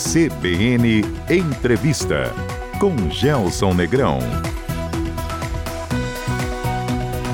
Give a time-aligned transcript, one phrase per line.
[0.00, 2.32] CBN Entrevista
[2.80, 4.18] com Gelson Negrão.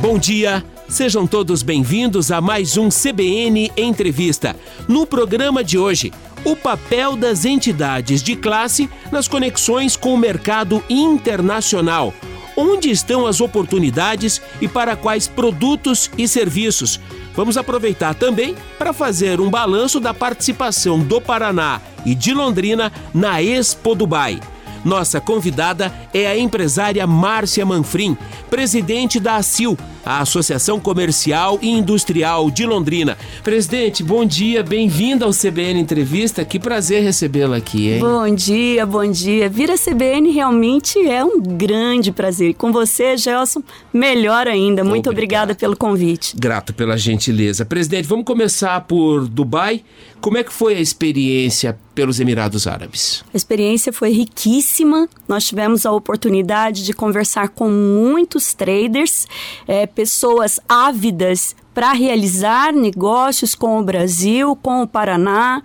[0.03, 4.57] Bom dia, sejam todos bem-vindos a mais um CBN Entrevista.
[4.89, 6.13] No programa de hoje,
[6.45, 12.13] o papel das entidades de classe nas conexões com o mercado internacional.
[12.57, 16.99] Onde estão as oportunidades e para quais produtos e serviços?
[17.35, 23.43] Vamos aproveitar também para fazer um balanço da participação do Paraná e de Londrina na
[23.43, 24.41] Expo Dubai.
[24.83, 28.17] Nossa convidada é a empresária Márcia Manfrim,
[28.49, 29.77] presidente da ACIL,
[30.07, 33.19] a Associação Comercial e Industrial de Londrina.
[33.43, 36.45] Presidente, bom dia, bem-vinda ao CBN Entrevista.
[36.45, 37.99] Que prazer recebê-la aqui, hein?
[37.99, 39.49] Bom dia, bom dia.
[39.49, 42.55] Vir a CBN realmente é um grande prazer.
[42.55, 44.85] Com você, Gelson, melhor ainda.
[44.85, 45.51] Muito Obrigado.
[45.51, 46.37] obrigada pelo convite.
[46.37, 47.65] Grato pela gentileza.
[47.65, 49.83] Presidente, vamos começar por Dubai.
[50.21, 53.25] Como é que foi a experiência pelos Emirados Árabes?
[53.33, 55.09] A experiência foi riquíssima.
[55.29, 59.27] Nós tivemos a oportunidade de conversar com muitos traders,
[59.67, 65.63] é, pessoas ávidas para realizar negócios com o Brasil, com o Paraná.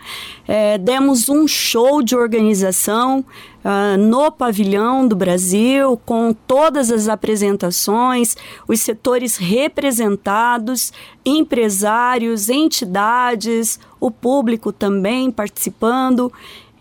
[0.48, 3.26] É, demos um show de organização
[3.64, 8.38] uh, no pavilhão do Brasil, com todas as apresentações,
[8.68, 10.94] os setores representados,
[11.26, 16.32] empresários, entidades, o público também participando.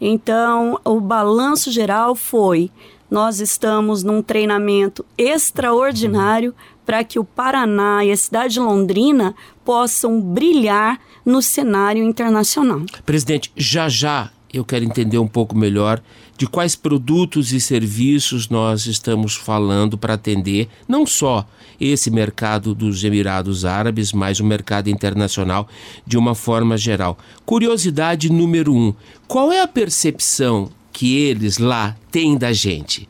[0.00, 2.70] Então, o balanço geral foi
[3.10, 6.54] nós estamos num treinamento extraordinário
[6.84, 12.82] para que o Paraná e a cidade de Londrina possam brilhar no cenário internacional.
[13.04, 16.02] Presidente, já já eu quero entender um pouco melhor
[16.36, 21.46] de quais produtos e serviços nós estamos falando para atender não só
[21.80, 25.68] esse mercado dos Emirados Árabes, mas o mercado internacional
[26.06, 27.18] de uma forma geral.
[27.44, 28.94] Curiosidade número um:
[29.28, 33.09] qual é a percepção que eles lá têm da gente?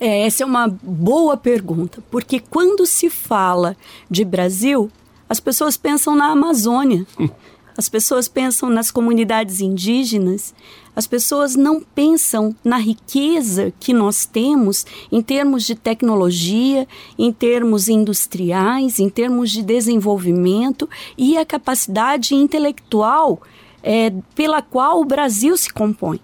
[0.00, 3.76] É, essa é uma boa pergunta, porque quando se fala
[4.08, 4.90] de Brasil,
[5.28, 7.06] as pessoas pensam na Amazônia.
[7.76, 10.52] As pessoas pensam nas comunidades indígenas,
[10.96, 17.88] as pessoas não pensam na riqueza que nós temos em termos de tecnologia, em termos
[17.88, 23.40] industriais, em termos de desenvolvimento e a capacidade intelectual
[23.80, 26.18] é, pela qual o Brasil se compõe.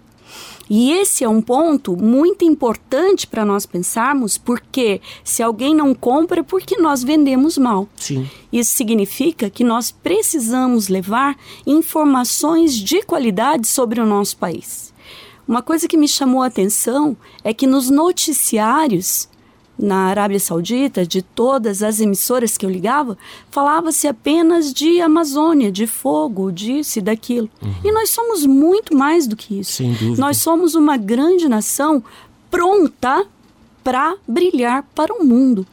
[0.69, 6.39] E esse é um ponto muito importante para nós pensarmos, porque se alguém não compra,
[6.39, 7.87] é porque nós vendemos mal.
[7.95, 8.27] Sim.
[8.51, 11.37] Isso significa que nós precisamos levar
[11.67, 14.93] informações de qualidade sobre o nosso país.
[15.47, 19.29] Uma coisa que me chamou a atenção é que nos noticiários
[19.77, 23.17] na Arábia Saudita, de todas as emissoras que eu ligava,
[23.49, 27.49] falava-se apenas de Amazônia, de fogo, disso e daquilo.
[27.61, 27.73] Uhum.
[27.83, 29.73] E nós somos muito mais do que isso.
[29.73, 30.21] Sem dúvida.
[30.21, 32.03] Nós somos uma grande nação
[32.49, 33.25] pronta
[33.83, 35.65] para brilhar para o mundo.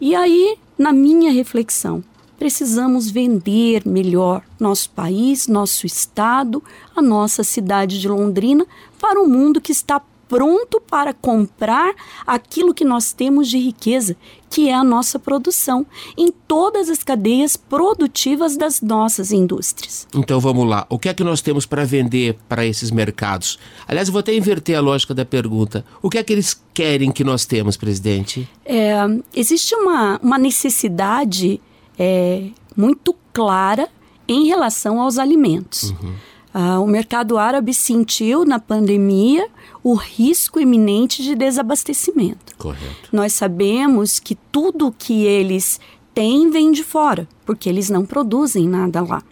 [0.00, 2.04] E aí, na minha reflexão,
[2.38, 6.62] precisamos vender melhor nosso país, nosso estado,
[6.94, 8.66] a nossa cidade de Londrina
[9.00, 11.94] para o mundo que está pronto para comprar
[12.26, 14.16] aquilo que nós temos de riqueza,
[14.50, 20.06] que é a nossa produção, em todas as cadeias produtivas das nossas indústrias.
[20.14, 23.58] Então vamos lá, o que é que nós temos para vender para esses mercados?
[23.86, 25.84] Aliás, eu vou até inverter a lógica da pergunta.
[26.02, 28.48] O que é que eles querem que nós temos, presidente?
[28.64, 28.94] É,
[29.34, 31.60] existe uma, uma necessidade
[31.98, 33.88] é, muito clara
[34.28, 35.90] em relação aos alimentos.
[35.90, 36.14] Uhum.
[36.58, 39.46] Ah, o mercado árabe sentiu na pandemia
[39.84, 42.56] o risco iminente de desabastecimento.
[42.56, 43.10] Correto.
[43.12, 45.78] Nós sabemos que tudo que eles
[46.14, 49.22] têm vem de fora, porque eles não produzem nada lá.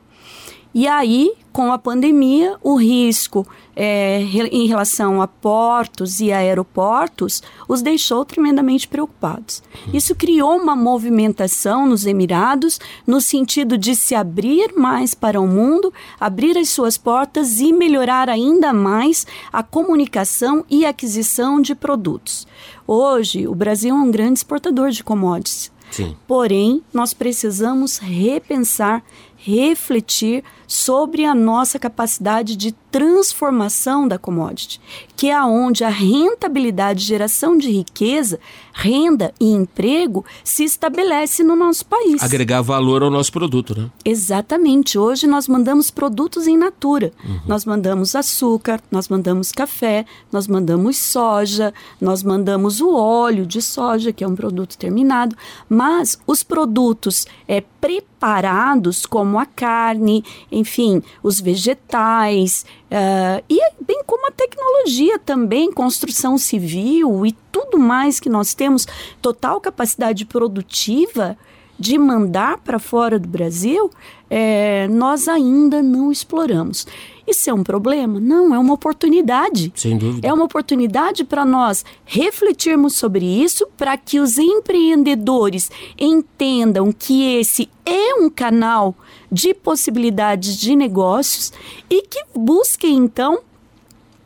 [0.74, 3.46] E aí, com a pandemia, o risco
[3.76, 4.20] é,
[4.50, 9.62] em relação a portos e aeroportos os deixou tremendamente preocupados.
[9.86, 9.92] Uhum.
[9.94, 15.94] Isso criou uma movimentação nos Emirados no sentido de se abrir mais para o mundo,
[16.18, 22.48] abrir as suas portas e melhorar ainda mais a comunicação e aquisição de produtos.
[22.84, 25.72] Hoje, o Brasil é um grande exportador de commodities.
[25.94, 26.16] Sim.
[26.26, 29.04] Porém, nós precisamos repensar
[29.44, 34.80] refletir sobre a nossa capacidade de transformação da commodity,
[35.16, 38.38] que é onde a rentabilidade, geração de riqueza,
[38.72, 42.22] renda e emprego se estabelece no nosso país.
[42.22, 43.90] Agregar valor ao nosso produto, né?
[44.04, 44.96] Exatamente.
[44.96, 47.12] Hoje nós mandamos produtos em natura.
[47.24, 47.40] Uhum.
[47.48, 54.12] Nós mandamos açúcar, nós mandamos café, nós mandamos soja, nós mandamos o óleo de soja,
[54.12, 55.36] que é um produto terminado,
[55.68, 62.64] mas os produtos é, preparados, como a carne, enfim, os vegetais,
[62.94, 68.86] uh, e bem como a tecnologia também, construção civil e tudo mais que nós temos
[69.20, 71.36] total capacidade produtiva
[71.78, 73.90] de mandar para fora do Brasil,
[74.30, 76.86] é, nós ainda não exploramos.
[77.26, 78.20] Isso é um problema?
[78.20, 79.72] Não, é uma oportunidade.
[79.74, 80.26] Sem dúvida.
[80.26, 87.68] É uma oportunidade para nós refletirmos sobre isso, para que os empreendedores entendam que esse
[87.84, 88.94] é um canal
[89.34, 91.52] de possibilidades de negócios
[91.90, 93.40] e que busquem então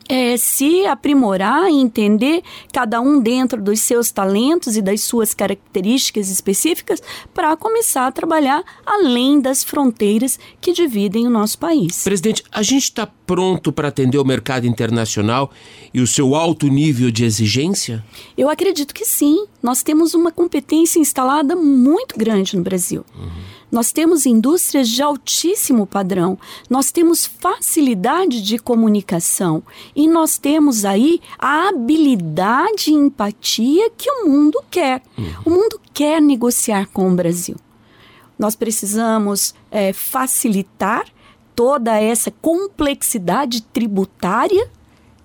[0.09, 2.41] é, se aprimorar e entender
[2.73, 6.99] cada um dentro dos seus talentos e das suas características específicas
[7.31, 12.03] para começar a trabalhar além das fronteiras que dividem o nosso país.
[12.03, 15.51] Presidente, a gente está pronto para atender o mercado internacional
[15.93, 18.03] e o seu alto nível de exigência?
[18.35, 19.45] Eu acredito que sim.
[19.61, 23.05] Nós temos uma competência instalada muito grande no Brasil.
[23.15, 23.29] Uhum.
[23.71, 26.37] Nós temos indústrias de altíssimo padrão,
[26.69, 29.61] nós temos facilidade de comunicação
[29.95, 35.03] e nós temos aí a habilidade e empatia que o mundo quer.
[35.17, 35.33] Uhum.
[35.45, 37.55] O mundo quer negociar com o Brasil.
[38.37, 41.05] Nós precisamos é, facilitar
[41.55, 44.71] toda essa complexidade tributária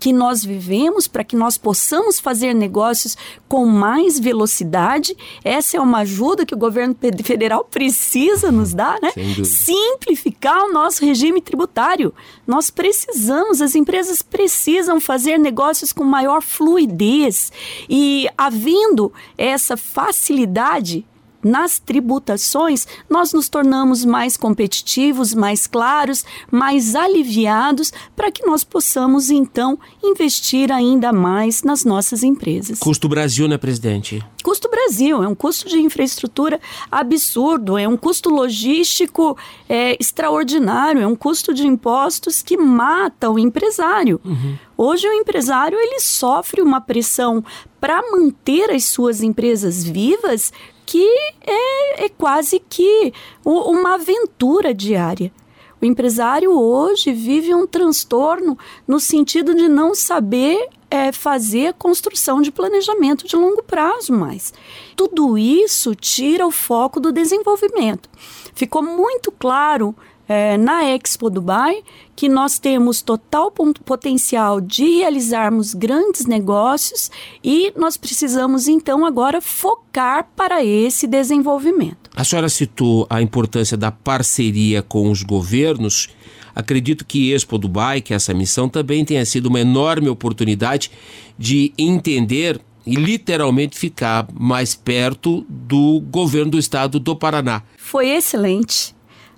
[0.05, 3.17] que nós vivemos, para que nós possamos fazer negócios
[3.49, 5.17] com mais velocidade.
[5.43, 9.11] Essa é uma ajuda que o governo federal precisa nos dar, né?
[9.43, 12.12] Simplificar o nosso regime tributário.
[12.47, 17.51] Nós precisamos, as empresas precisam fazer negócios com maior fluidez
[17.89, 21.06] e havendo essa facilidade
[21.44, 29.31] nas tributações, nós nos tornamos mais competitivos, mais claros, mais aliviados para que nós possamos
[29.31, 32.79] então investir ainda mais nas nossas empresas.
[32.79, 34.25] Custo Brasil, né, presidente?
[34.43, 36.61] Custo Brasil é um custo de infraestrutura
[36.91, 39.37] absurdo, é um custo logístico
[39.69, 44.20] é, extraordinário, é um custo de impostos que mata o empresário.
[44.25, 44.56] Uhum.
[44.76, 47.44] Hoje o empresário ele sofre uma pressão
[47.81, 50.52] para manter as suas empresas vivas
[50.87, 51.07] que
[51.41, 53.13] é, é quase que
[53.45, 55.33] uma aventura diária.
[55.81, 58.57] O empresário hoje vive um transtorno
[58.89, 64.55] no sentido de não saber é, fazer construção de planejamento de longo prazo mais.
[64.97, 68.09] Tudo isso tira o foco do desenvolvimento.
[68.55, 69.95] Ficou muito claro
[70.29, 71.83] é, na Expo Dubai
[72.17, 73.53] que nós temos total
[73.85, 77.11] potencial de realizarmos grandes negócios
[77.43, 82.11] e nós precisamos então agora focar para esse desenvolvimento.
[82.15, 86.09] A senhora citou a importância da parceria com os governos.
[86.55, 90.91] Acredito que Expo Dubai, que essa missão também tenha sido uma enorme oportunidade
[91.37, 97.63] de entender e literalmente ficar mais perto do governo do estado do Paraná.
[97.77, 98.94] Foi excelente.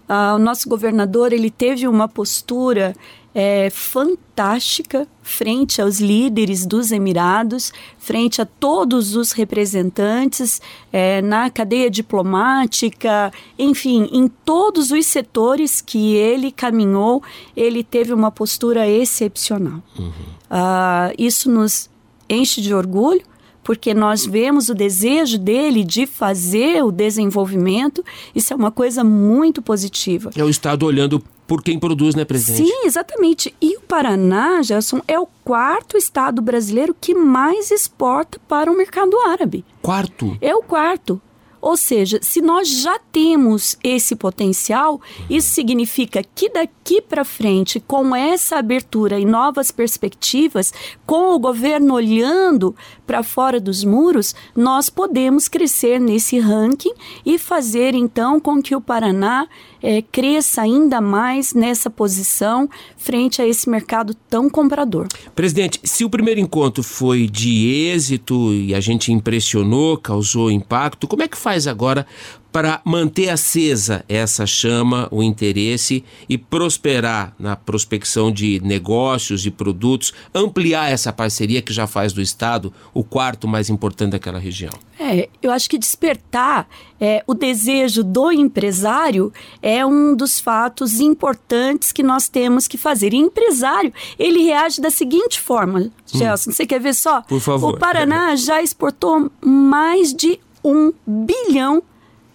[0.08, 2.94] Ah, o nosso governador ele teve uma postura
[3.38, 10.58] é, fantástica frente aos líderes dos Emirados, frente a todos os representantes
[10.90, 17.22] é, na cadeia diplomática, enfim, em todos os setores que ele caminhou,
[17.54, 19.82] ele teve uma postura excepcional.
[19.98, 20.12] Uhum.
[20.48, 21.90] Ah, isso nos
[22.30, 23.22] enche de orgulho
[23.66, 29.60] porque nós vemos o desejo dele de fazer o desenvolvimento, isso é uma coisa muito
[29.60, 30.30] positiva.
[30.36, 32.68] É o Estado olhando por quem produz, né, presidente?
[32.68, 33.52] Sim, exatamente.
[33.60, 39.18] E o Paraná, Gerson, é o quarto estado brasileiro que mais exporta para o mercado
[39.26, 39.64] árabe.
[39.82, 40.38] Quarto?
[40.40, 41.20] É o quarto.
[41.66, 48.14] Ou seja, se nós já temos esse potencial, isso significa que daqui para frente, com
[48.14, 50.72] essa abertura e novas perspectivas,
[51.04, 52.72] com o governo olhando
[53.04, 56.92] para fora dos muros, nós podemos crescer nesse ranking
[57.24, 59.48] e fazer então com que o Paraná
[59.82, 65.06] é, cresça ainda mais nessa posição frente a esse mercado tão comprador.
[65.34, 71.22] Presidente, se o primeiro encontro foi de êxito e a gente impressionou, causou impacto, como
[71.22, 72.04] é que faz agora
[72.56, 80.14] para manter acesa essa chama, o interesse e prosperar na prospecção de negócios e produtos,
[80.34, 84.72] ampliar essa parceria que já faz do Estado o quarto mais importante daquela região?
[84.98, 86.66] É, eu acho que despertar
[86.98, 93.12] é, o desejo do empresário é um dos fatos importantes que nós temos que fazer.
[93.12, 96.52] E empresário, ele reage da seguinte forma, Gelson, hum.
[96.54, 97.20] você quer ver só?
[97.20, 97.74] Por favor.
[97.74, 101.82] O Paraná já exportou mais de um bilhão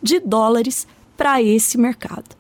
[0.02, 2.36] de dólares para esse mercado.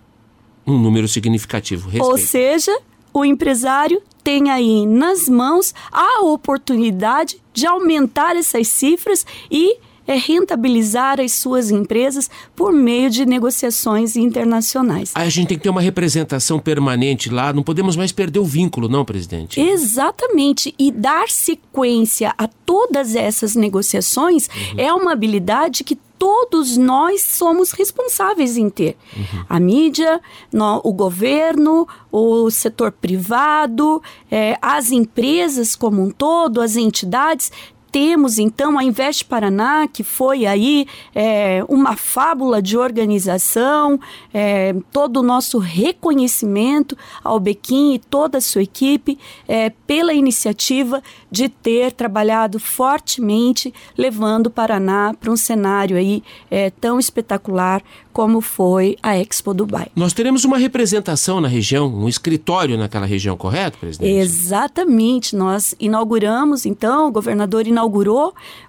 [0.65, 1.89] Um número significativo.
[1.89, 2.05] Respeito.
[2.05, 2.75] Ou seja,
[3.13, 9.77] o empresário tem aí nas mãos a oportunidade de aumentar essas cifras e
[10.07, 15.11] é rentabilizar as suas empresas por meio de negociações internacionais.
[15.15, 18.87] A gente tem que ter uma representação permanente lá, não podemos mais perder o vínculo,
[18.87, 19.59] não, presidente?
[19.59, 20.73] Exatamente.
[20.77, 24.79] E dar sequência a todas essas negociações uhum.
[24.79, 28.95] é uma habilidade que todos nós somos responsáveis em ter.
[29.17, 29.45] Uhum.
[29.49, 30.21] A mídia,
[30.53, 37.51] no, o governo, o setor privado, é, as empresas como um todo, as entidades
[37.91, 43.99] temos então a Invest Paraná, que foi aí é, uma fábula de organização,
[44.33, 51.03] é, todo o nosso reconhecimento ao Bequim e toda a sua equipe é, pela iniciativa
[51.29, 57.81] de ter trabalhado fortemente, levando o Paraná para um cenário aí é, tão espetacular
[58.13, 59.87] como foi a Expo Dubai.
[59.95, 64.11] Nós teremos uma representação na região, um escritório naquela região, correto, presidente?
[64.11, 65.35] Exatamente.
[65.35, 67.80] Nós inauguramos, então, o governador inaugurou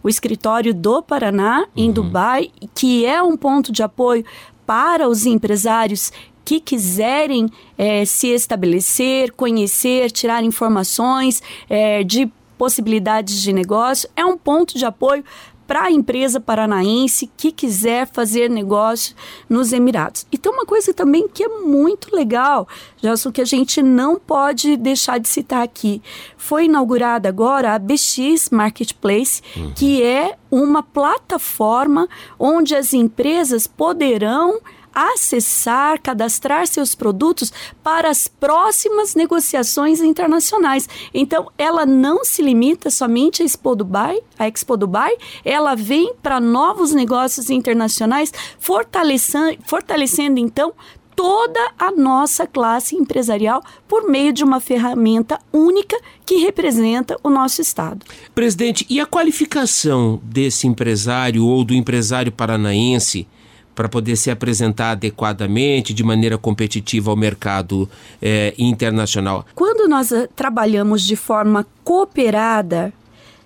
[0.03, 1.93] o escritório do Paraná em uhum.
[1.93, 4.25] Dubai, que é um ponto de apoio
[4.67, 6.13] para os empresários
[6.45, 14.09] que quiserem é, se estabelecer, conhecer, tirar informações é, de possibilidades de negócio.
[14.17, 15.25] É um ponto de apoio
[15.73, 19.17] para a empresa paranaense que quiser fazer negócio
[19.49, 20.27] nos Emirados.
[20.31, 24.77] E tem uma coisa também que é muito legal, Gelson, que a gente não pode
[24.77, 26.03] deixar de citar aqui.
[26.37, 29.73] Foi inaugurada agora a BX Marketplace, uhum.
[29.75, 32.07] que é uma plataforma
[32.39, 34.61] onde as empresas poderão
[34.95, 40.89] acessar, cadastrar seus produtos para as próximas negociações internacionais.
[41.13, 45.13] Então, ela não se limita somente à Expo Dubai, a Expo Dubai,
[45.45, 50.73] ela vem para novos negócios internacionais, fortalecendo, fortalecendo então
[51.15, 57.61] toda a nossa classe empresarial por meio de uma ferramenta única que representa o nosso
[57.61, 58.05] Estado.
[58.35, 63.27] Presidente, e a qualificação desse empresário ou do empresário paranaense?
[63.75, 67.89] Para poder se apresentar adequadamente, de maneira competitiva ao mercado
[68.21, 69.47] é, internacional?
[69.55, 72.93] Quando nós eh, trabalhamos de forma cooperada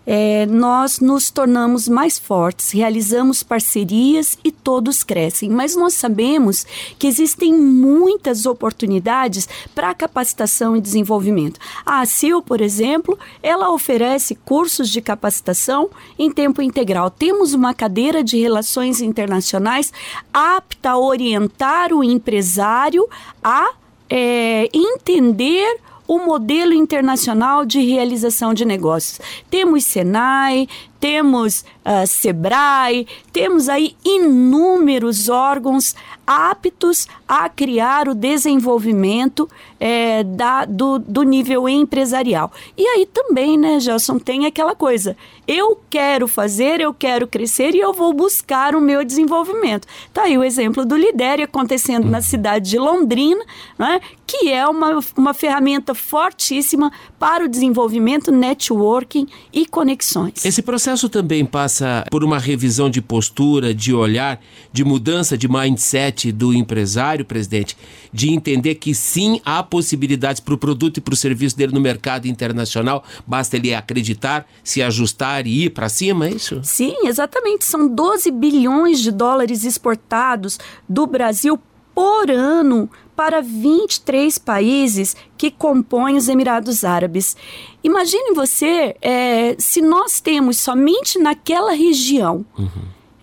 [0.06, 5.50] é, nós nos tornamos mais fortes, realizamos parcerias e todos crescem.
[5.50, 6.64] Mas nós sabemos
[6.98, 11.58] que existem muitas oportunidades para capacitação e desenvolvimento.
[11.84, 17.10] A ACIL, por exemplo, ela oferece cursos de capacitação em tempo integral.
[17.10, 19.92] Temos uma cadeira de relações internacionais
[20.32, 23.08] apta a orientar o empresário
[23.42, 23.70] a
[24.08, 29.20] é, entender o modelo internacional de realização de negócios.
[29.50, 30.68] Temos Senai,
[31.06, 35.94] temos uh, Sebrae, temos aí inúmeros órgãos
[36.26, 39.48] aptos a criar o desenvolvimento
[39.78, 42.50] é, da, do, do nível empresarial.
[42.76, 45.16] E aí também, né, Gelson, tem aquela coisa.
[45.46, 49.86] Eu quero fazer, eu quero crescer e eu vou buscar o meu desenvolvimento.
[50.12, 53.44] Tá aí o exemplo do Lidere acontecendo na cidade de Londrina,
[53.78, 60.44] né, que é uma, uma ferramenta fortíssima para o desenvolvimento, networking e conexões.
[60.44, 64.40] Esse processo também passa por uma revisão de postura, de olhar,
[64.72, 67.76] de mudança de mindset do empresário, presidente,
[68.12, 71.80] de entender que sim há possibilidades para o produto e para o serviço dele no
[71.80, 76.60] mercado internacional, basta ele acreditar, se ajustar e ir para cima, é isso?
[76.62, 77.64] Sim, exatamente.
[77.64, 81.60] São 12 bilhões de dólares exportados do Brasil
[81.94, 87.36] por ano para 23 países que compõem os Emirados Árabes.
[87.82, 92.68] Imagine você é, se nós temos somente naquela região uhum.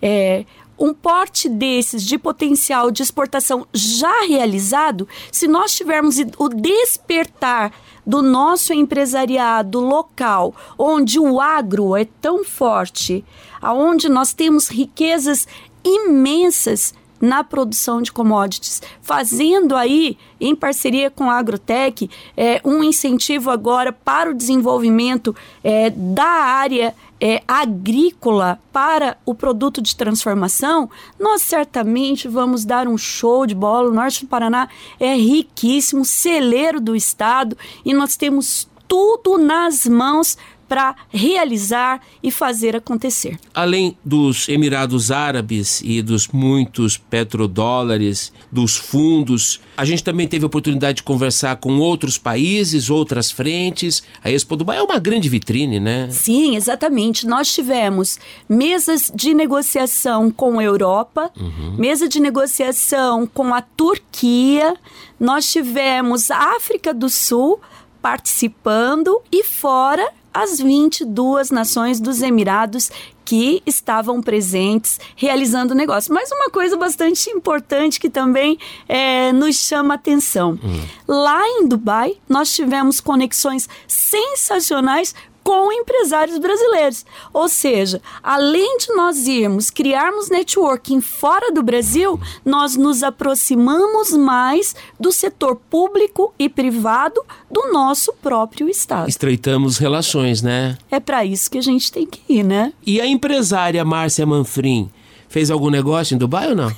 [0.02, 0.44] é,
[0.78, 7.72] um porte desses de potencial de exportação já realizado, se nós tivermos o despertar
[8.04, 13.24] do nosso empresariado local, onde o agro é tão forte,
[13.62, 15.46] aonde nós temos riquezas
[15.84, 23.50] imensas na produção de commodities, fazendo aí, em parceria com a Agrotec, é, um incentivo
[23.50, 31.42] agora para o desenvolvimento é, da área é, agrícola para o produto de transformação, nós
[31.42, 33.88] certamente vamos dar um show de bola.
[33.88, 34.68] O Norte do Paraná
[35.00, 40.36] é riquíssimo, celeiro do estado e nós temos tudo nas mãos
[40.68, 43.38] para realizar e fazer acontecer.
[43.54, 50.46] Além dos Emirados Árabes e dos muitos petrodólares, dos fundos, a gente também teve a
[50.46, 54.02] oportunidade de conversar com outros países, outras frentes.
[54.22, 56.08] A Expo Dubai é uma grande vitrine, né?
[56.10, 57.26] Sim, exatamente.
[57.26, 58.18] Nós tivemos
[58.48, 61.76] mesas de negociação com a Europa, uhum.
[61.76, 64.74] mesa de negociação com a Turquia,
[65.18, 67.60] nós tivemos a África do Sul
[68.02, 72.90] participando e fora as 22 nações dos Emirados
[73.24, 76.12] que estavam presentes realizando negócio.
[76.12, 80.58] Mas uma coisa bastante importante que também é, nos chama atenção.
[80.62, 80.84] Hum.
[81.08, 85.14] Lá em Dubai, nós tivemos conexões sensacionais
[85.44, 87.04] com empresários brasileiros.
[87.32, 94.74] Ou seja, além de nós irmos criarmos networking fora do Brasil, nós nos aproximamos mais
[94.98, 97.20] do setor público e privado
[97.50, 99.08] do nosso próprio estado.
[99.08, 100.78] Estreitamos relações, né?
[100.90, 102.72] É para isso que a gente tem que ir, né?
[102.86, 104.90] E a empresária Márcia Manfrim?
[105.34, 106.68] Fez algum negócio em Dubai ou não?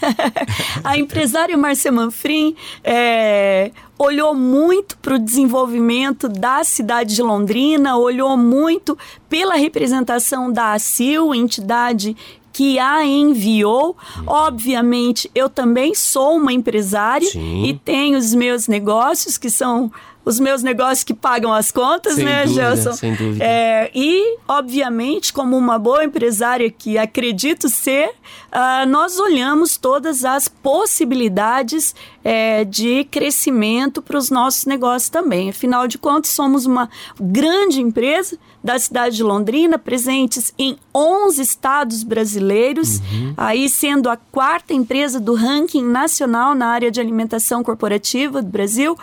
[0.82, 8.34] a empresária Márcia Manfrim é, olhou muito para o desenvolvimento da cidade de Londrina, olhou
[8.34, 8.96] muito
[9.28, 12.16] pela representação da ACIL, entidade
[12.50, 13.94] que a enviou.
[14.26, 17.66] Obviamente, eu também sou uma empresária Sim.
[17.66, 19.92] e tenho os meus negócios que são
[20.26, 22.92] os meus negócios que pagam as contas, sem né, dúvida, Gelson?
[22.95, 23.45] Sem dúvida.
[23.45, 30.49] É, e, obviamente, como uma boa empresária que acredito ser, uh, nós olhamos todas as
[30.49, 35.49] possibilidades é, de crescimento para os nossos negócios também.
[35.49, 36.90] Afinal de contas, somos uma
[37.21, 43.35] grande empresa da cidade de Londrina, presentes em 11 estados brasileiros, uhum.
[43.37, 48.99] aí sendo a quarta empresa do ranking nacional na área de alimentação corporativa do Brasil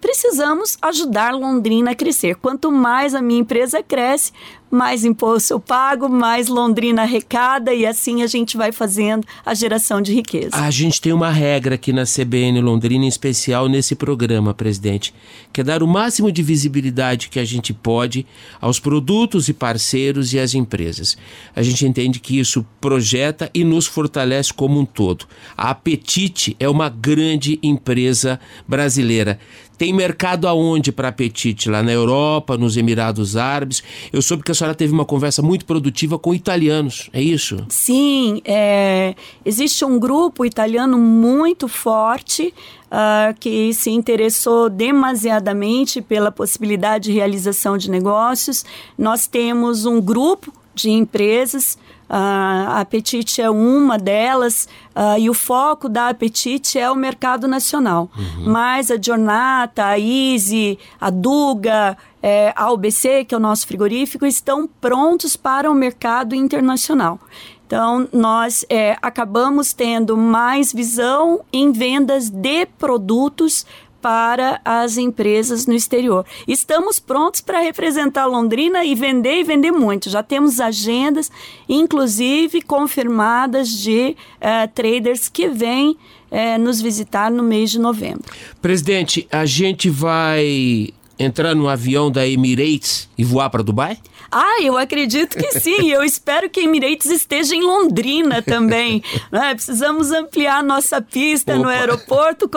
[0.00, 2.36] precisamos ajudar Londrina a crescer.
[2.36, 4.32] Quanto mais a minha empresa cresce,
[4.70, 10.02] mais imposto eu pago, mais Londrina arrecada e assim a gente vai fazendo a geração
[10.02, 10.56] de riqueza.
[10.56, 15.14] A gente tem uma regra aqui na CBN Londrina, em especial nesse programa, presidente,
[15.52, 18.26] que é dar o máximo de visibilidade que a gente pode
[18.60, 21.16] aos produtos e parceiros e às empresas.
[21.54, 25.26] A gente entende que isso projeta e nos fortalece como um todo.
[25.56, 29.38] A Apetite é uma grande empresa brasileira.
[29.78, 31.68] Tem mercado aonde para Apetite?
[31.68, 33.82] Lá na Europa, nos Emirados Árabes.
[34.12, 37.64] Eu soube que a senhora teve uma conversa muito produtiva com italianos, é isso?
[37.68, 39.14] Sim, é,
[39.44, 42.54] existe um grupo italiano muito forte
[42.86, 48.64] uh, que se interessou demasiadamente pela possibilidade de realização de negócios.
[48.98, 55.88] Nós temos um grupo de empresas a Apetite é uma delas uh, e o foco
[55.88, 58.10] da Apetite é o mercado nacional.
[58.16, 58.50] Uhum.
[58.50, 64.26] Mas a Giornata, a Easy, a Duga, é, a UBC, que é o nosso frigorífico,
[64.26, 67.20] estão prontos para o mercado internacional.
[67.66, 73.66] Então, nós é, acabamos tendo mais visão em vendas de produtos
[74.06, 76.24] para as empresas no exterior.
[76.46, 80.08] Estamos prontos para representar Londrina e vender e vender muito.
[80.08, 81.28] Já temos agendas,
[81.68, 85.96] inclusive confirmadas de uh, traders que vêm
[86.30, 88.32] uh, nos visitar no mês de novembro.
[88.62, 93.98] Presidente, a gente vai entrar no avião da Emirates e voar para Dubai?
[94.30, 95.90] Ah, eu acredito que sim.
[95.90, 99.02] Eu espero que Emirates esteja em Londrina também.
[99.32, 99.54] Né?
[99.54, 101.62] Precisamos ampliar nossa pista Opa.
[101.62, 102.48] no aeroporto,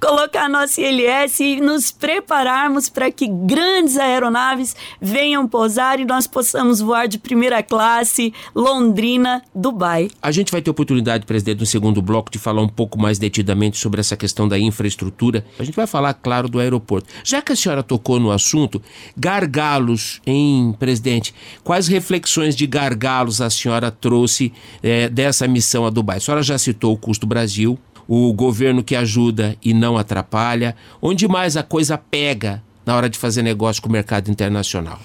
[0.00, 6.80] colocar nossa ILS e nos prepararmos para que grandes aeronaves venham pousar e nós possamos
[6.80, 10.10] voar de primeira classe Londrina, Dubai.
[10.20, 13.78] A gente vai ter oportunidade, presidente, no segundo bloco, de falar um pouco mais detidamente
[13.78, 15.44] sobre essa questão da infraestrutura.
[15.58, 17.08] A gente vai falar, claro, do aeroporto.
[17.24, 18.82] Já que a senhora tocou no assunto,
[19.16, 26.16] gargalos em presidente, quais reflexões de gargalos a senhora trouxe é, dessa missão a Dubai?
[26.16, 30.74] A senhora já citou o custo Brasil, o governo que ajuda e não atrapalha.
[31.00, 34.98] Onde mais a coisa pega na hora de fazer negócio com o mercado internacional?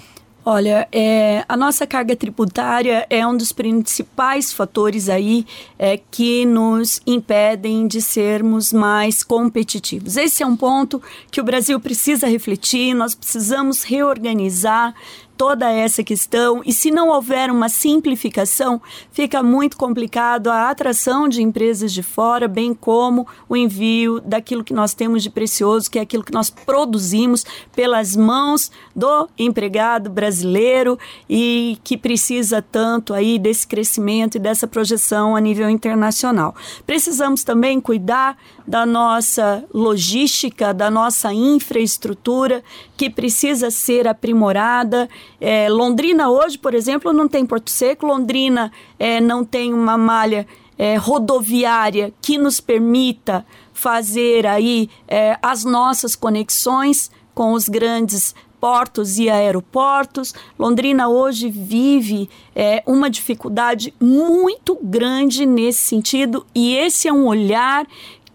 [0.52, 5.46] Olha, é, a nossa carga tributária é um dos principais fatores aí
[5.78, 10.16] é, que nos impedem de sermos mais competitivos.
[10.16, 14.92] Esse é um ponto que o Brasil precisa refletir, nós precisamos reorganizar
[15.40, 18.78] toda essa questão e se não houver uma simplificação,
[19.10, 24.74] fica muito complicado a atração de empresas de fora, bem como o envio daquilo que
[24.74, 30.98] nós temos de precioso, que é aquilo que nós produzimos pelas mãos do empregado brasileiro
[31.26, 36.54] e que precisa tanto aí desse crescimento e dessa projeção a nível internacional.
[36.84, 42.62] Precisamos também cuidar da nossa logística, da nossa infraestrutura,
[42.94, 45.08] que precisa ser aprimorada.
[45.40, 50.46] É, Londrina hoje, por exemplo, não tem Porto Seco, Londrina é, não tem uma malha
[50.78, 59.18] é, rodoviária que nos permita fazer aí é, as nossas conexões com os grandes portos
[59.18, 60.34] e aeroportos.
[60.58, 67.86] Londrina hoje vive é, uma dificuldade muito grande nesse sentido, e esse é um olhar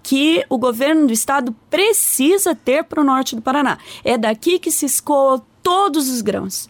[0.02, 3.80] que o governo do estado precisa ter para o norte do Paraná.
[4.04, 6.70] É daqui que se escoam todos os grãos.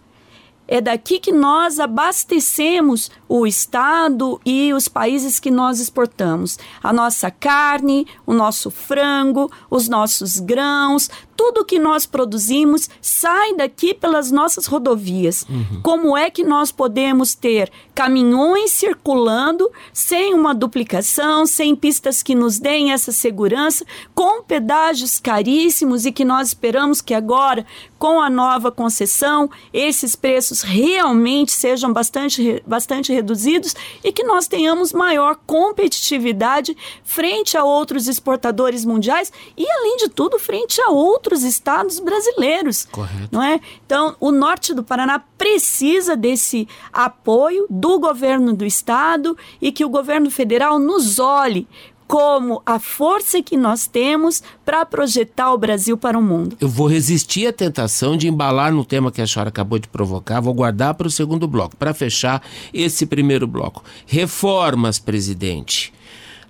[0.67, 6.57] É daqui que nós abastecemos o estado e os países que nós exportamos.
[6.81, 13.93] A nossa carne, o nosso frango, os nossos grãos, tudo que nós produzimos sai daqui
[13.93, 15.45] pelas nossas rodovias.
[15.49, 15.81] Uhum.
[15.81, 22.59] Como é que nós podemos ter caminhões circulando sem uma duplicação, sem pistas que nos
[22.59, 27.65] deem essa segurança, com pedágios caríssimos e que nós esperamos que agora,
[27.99, 34.93] com a nova concessão, esses preços realmente sejam bastante, bastante reduzidos e que nós tenhamos
[34.93, 41.99] maior competitividade frente a outros exportadores mundiais e, além de tudo, frente a outros estados
[41.99, 42.85] brasileiros.
[42.85, 43.29] Correto.
[43.31, 43.59] Não é?
[43.85, 49.89] Então, o norte do Paraná precisa desse apoio do governo do estado e que o
[49.89, 51.67] governo federal nos olhe
[52.07, 56.55] como a força que nós temos para projetar o Brasil para o mundo.
[56.59, 60.39] Eu vou resistir à tentação de embalar no tema que a senhora acabou de provocar,
[60.39, 62.41] vou guardar para o segundo bloco, para fechar
[62.73, 63.83] esse primeiro bloco.
[64.05, 65.93] Reformas, presidente.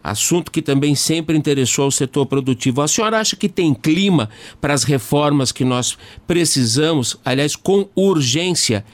[0.03, 2.83] Assunto que também sempre interessou ao setor produtivo.
[2.83, 4.29] A senhora acha que tem clima
[4.61, 8.85] para as reformas que nós precisamos, aliás, com urgência?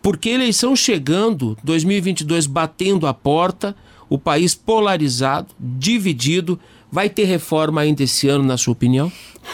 [0.00, 3.76] Porque eleição chegando, 2022 batendo a porta,
[4.08, 6.58] o país polarizado, dividido.
[6.90, 9.10] Vai ter reforma ainda esse ano, na sua opinião?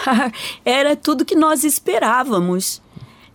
[0.65, 2.83] Era tudo que nós esperávamos.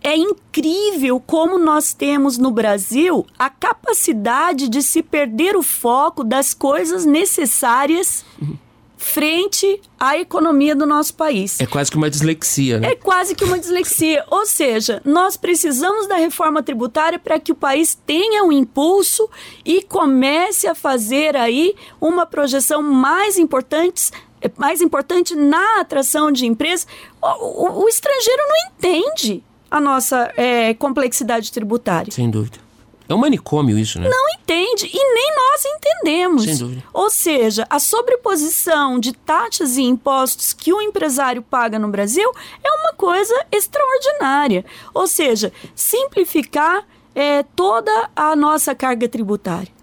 [0.02, 6.54] É incrível como nós temos no Brasil a capacidade de se perder o foco das
[6.54, 8.24] coisas necessárias.
[9.06, 11.60] Frente à economia do nosso país.
[11.60, 12.88] É quase que uma dislexia, né?
[12.90, 14.24] É quase que uma dislexia.
[14.28, 19.30] Ou seja, nós precisamos da reforma tributária para que o país tenha um impulso
[19.64, 24.10] e comece a fazer aí uma projeção mais importante
[24.58, 26.86] mais importante na atração de empresas,
[27.20, 32.12] o, o, o estrangeiro não entende a nossa é, complexidade tributária.
[32.12, 32.65] Sem dúvida.
[33.08, 34.08] É um manicômio isso, né?
[34.08, 36.44] Não entende e nem nós entendemos.
[36.44, 36.82] Sem dúvida.
[36.92, 42.30] Ou seja, a sobreposição de taxas e impostos que o empresário paga no Brasil
[42.64, 44.64] é uma coisa extraordinária.
[44.92, 49.74] Ou seja, simplificar é, toda a nossa carga tributária.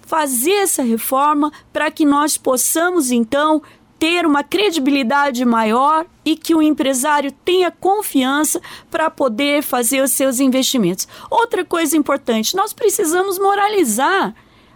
[0.00, 3.62] Fazer essa reforma para que nós possamos, então,
[4.02, 8.60] ter uma credibilidade maior e que o empresário tenha confiança
[8.90, 11.06] para poder fazer os seus investimentos.
[11.30, 14.34] Outra coisa importante, nós precisamos moralizar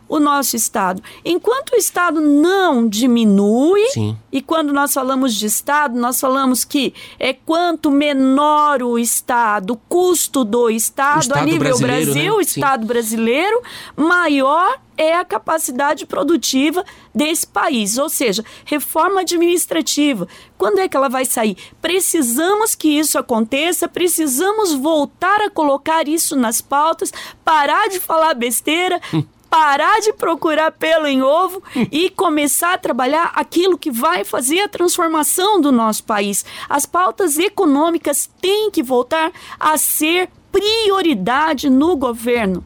[0.08, 1.02] o nosso Estado.
[1.24, 4.16] Enquanto o Estado não diminui, Sim.
[4.30, 9.76] e quando nós falamos de Estado, nós falamos que é quanto menor o Estado, o
[9.76, 12.36] custo do Estado, Estado a nível brasileiro, Brasil, né?
[12.36, 12.86] o Estado Sim.
[12.86, 13.62] brasileiro,
[13.96, 20.26] maior é a capacidade produtiva desse país, ou seja, reforma administrativa.
[20.56, 21.56] Quando é que ela vai sair?
[21.82, 27.12] Precisamos que isso aconteça, precisamos voltar a colocar isso nas pautas,
[27.44, 29.00] parar de falar besteira.
[29.48, 34.68] Parar de procurar pelo em ovo e começar a trabalhar aquilo que vai fazer a
[34.68, 36.44] transformação do nosso país.
[36.68, 42.64] As pautas econômicas têm que voltar a ser prioridade no governo.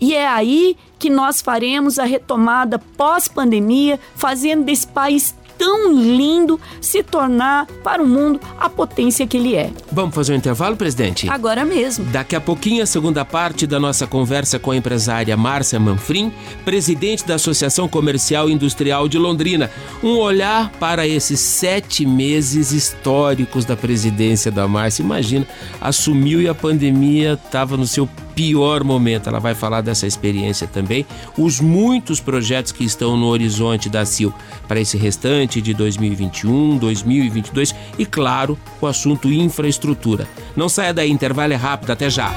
[0.00, 7.02] E é aí que nós faremos a retomada pós-pandemia, fazendo desse país tão lindo se
[7.02, 9.70] tornar para o mundo a potência que ele é.
[9.90, 11.28] Vamos fazer um intervalo, presidente?
[11.28, 12.04] Agora mesmo.
[12.06, 16.32] Daqui a pouquinho, a segunda parte da nossa conversa com a empresária Márcia Manfrim,
[16.64, 19.70] presidente da Associação Comercial e Industrial de Londrina.
[20.02, 25.02] Um olhar para esses sete meses históricos da presidência da Márcia.
[25.02, 25.46] Imagina,
[25.80, 29.28] assumiu e a pandemia estava no seu pior momento.
[29.28, 34.32] Ela vai falar dessa experiência também, os muitos projetos que estão no horizonte da CIL
[34.66, 40.28] para esse restante de 2021, 2022 e, claro, o assunto infraestrutura.
[40.56, 42.32] Não saia daí, intervalo é rápido, até já.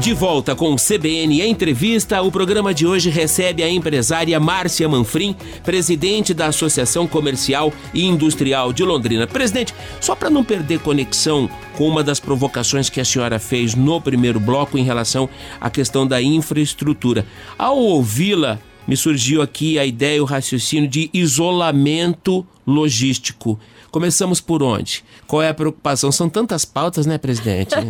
[0.00, 5.36] De volta com o CBN Entrevista, o programa de hoje recebe a empresária Márcia Manfrim,
[5.62, 9.26] presidente da Associação Comercial e Industrial de Londrina.
[9.26, 14.00] Presidente, só para não perder conexão com uma das provocações que a senhora fez no
[14.00, 15.28] primeiro bloco em relação
[15.60, 17.26] à questão da infraestrutura.
[17.58, 18.58] Ao ouvi-la,
[18.88, 23.60] me surgiu aqui a ideia e o raciocínio de isolamento logístico.
[23.90, 25.04] Começamos por onde?
[25.26, 26.12] Qual é a preocupação?
[26.12, 27.74] São tantas pautas, né, presidente?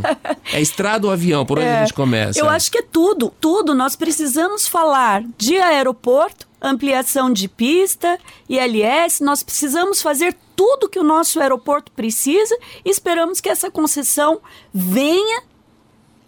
[0.52, 1.46] É estrada ou avião?
[1.46, 2.36] Por onde É, a gente começa?
[2.40, 3.72] Eu acho que é tudo, tudo.
[3.72, 11.04] Nós precisamos falar de aeroporto, ampliação de pista, ILS, nós precisamos fazer tudo que o
[11.04, 14.40] nosso aeroporto precisa e esperamos que essa concessão
[14.74, 15.42] venha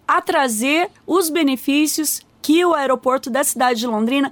[0.07, 4.31] a trazer os benefícios que o aeroporto da cidade de Londrina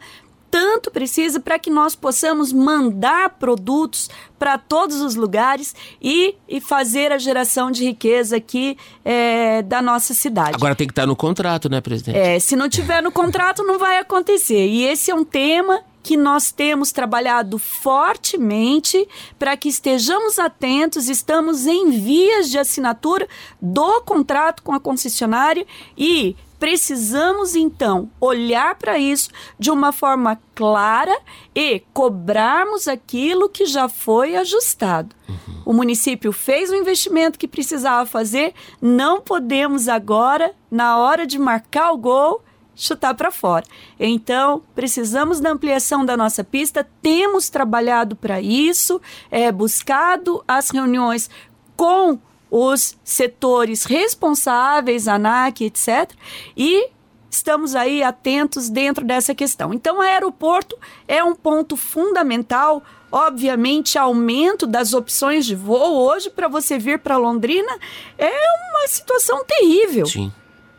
[0.52, 7.14] tanto precisa para que nós possamos mandar produtos para todos os lugares e, e fazer
[7.14, 10.56] a geração de riqueza aqui é, da nossa cidade.
[10.56, 12.18] Agora tem que estar no contrato, né, presidente?
[12.18, 14.68] É, se não tiver no contrato, não vai acontecer.
[14.68, 21.68] E esse é um tema que nós temos trabalhado fortemente para que estejamos atentos, estamos
[21.68, 23.28] em vias de assinatura
[23.62, 25.66] do contrato com a concessionária
[25.98, 31.19] e precisamos então olhar para isso de uma forma clara
[31.56, 35.15] e cobrarmos aquilo que já foi ajustado.
[35.28, 35.62] Uhum.
[35.65, 41.93] O município fez o investimento que precisava fazer, não podemos agora, na hora de marcar
[41.93, 42.43] o gol,
[42.76, 43.65] chutar para fora.
[44.00, 51.28] Então, precisamos da ampliação da nossa pista, temos trabalhado para isso, é, buscado as reuniões
[51.76, 52.19] com
[52.52, 56.12] os setores responsáveis, ANAC, etc.
[56.56, 56.90] E
[57.30, 59.74] estamos aí atentos dentro dessa questão.
[59.74, 62.84] Então, o aeroporto é um ponto fundamental.
[63.10, 66.06] Obviamente, aumento das opções de voo.
[66.08, 67.80] Hoje, para você vir para Londrina,
[68.18, 68.32] é
[68.70, 70.06] uma situação terrível.
[70.06, 70.32] Sim.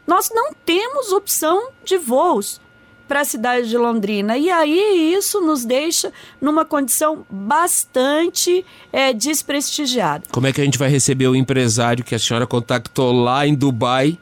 [0.07, 2.61] Nós não temos opção de voos
[3.07, 4.37] para a cidade de Londrina.
[4.37, 10.25] E aí isso nos deixa numa condição bastante é, desprestigiada.
[10.31, 13.55] Como é que a gente vai receber o empresário que a senhora contactou lá em
[13.55, 14.19] Dubai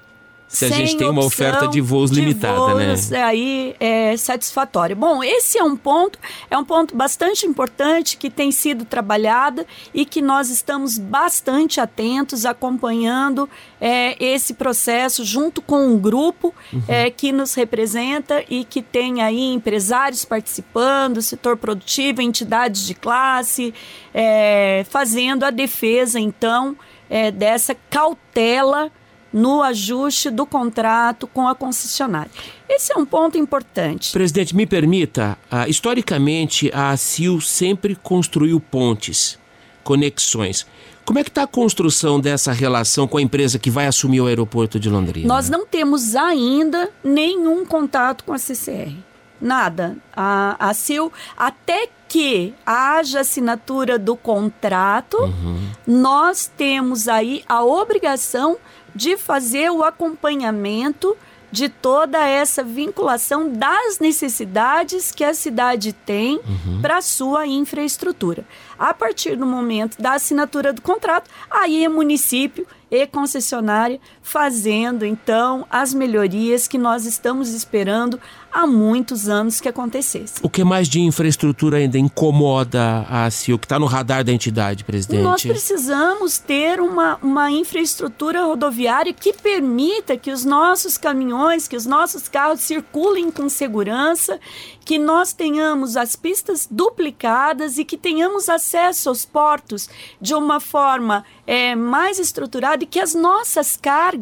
[0.50, 3.22] se a gente tem uma oferta de voos de limitada, voos, né?
[3.22, 4.96] Aí é satisfatório.
[4.96, 6.18] Bom, esse é um ponto,
[6.50, 12.44] é um ponto bastante importante que tem sido trabalhado e que nós estamos bastante atentos,
[12.44, 13.48] acompanhando
[13.80, 16.82] é, esse processo junto com um grupo uhum.
[16.88, 23.72] é, que nos representa e que tem aí empresários participando, setor produtivo, entidades de classe,
[24.12, 26.76] é, fazendo a defesa então
[27.08, 28.90] é, dessa cautela
[29.32, 32.30] no ajuste do contrato com a concessionária.
[32.68, 34.12] Esse é um ponto importante.
[34.12, 39.38] Presidente, me permita, uh, historicamente a ACIL sempre construiu pontes,
[39.82, 40.66] conexões.
[41.04, 44.26] Como é que está a construção dessa relação com a empresa que vai assumir o
[44.26, 45.26] aeroporto de Londrina?
[45.26, 48.94] Nós não temos ainda nenhum contato com a CCR.
[49.40, 49.96] Nada.
[50.14, 55.60] A, a CIL, até que haja assinatura do contrato, uhum.
[55.86, 58.58] nós temos aí a obrigação
[58.94, 61.16] de fazer o acompanhamento
[61.52, 66.80] de toda essa vinculação das necessidades que a cidade tem uhum.
[66.80, 68.44] para a sua infraestrutura.
[68.78, 74.00] A partir do momento da assinatura do contrato, aí é município e concessionária
[74.30, 78.20] fazendo então as melhorias que nós estamos esperando
[78.52, 80.34] há muitos anos que acontecesse.
[80.40, 84.84] O que mais de infraestrutura ainda incomoda a CIO, que está no radar da entidade,
[84.84, 85.22] presidente?
[85.22, 91.86] Nós precisamos ter uma, uma infraestrutura rodoviária que permita que os nossos caminhões, que os
[91.86, 94.38] nossos carros circulem com segurança,
[94.84, 99.88] que nós tenhamos as pistas duplicadas e que tenhamos acesso aos portos
[100.20, 104.19] de uma forma é, mais estruturada e que as nossas cargas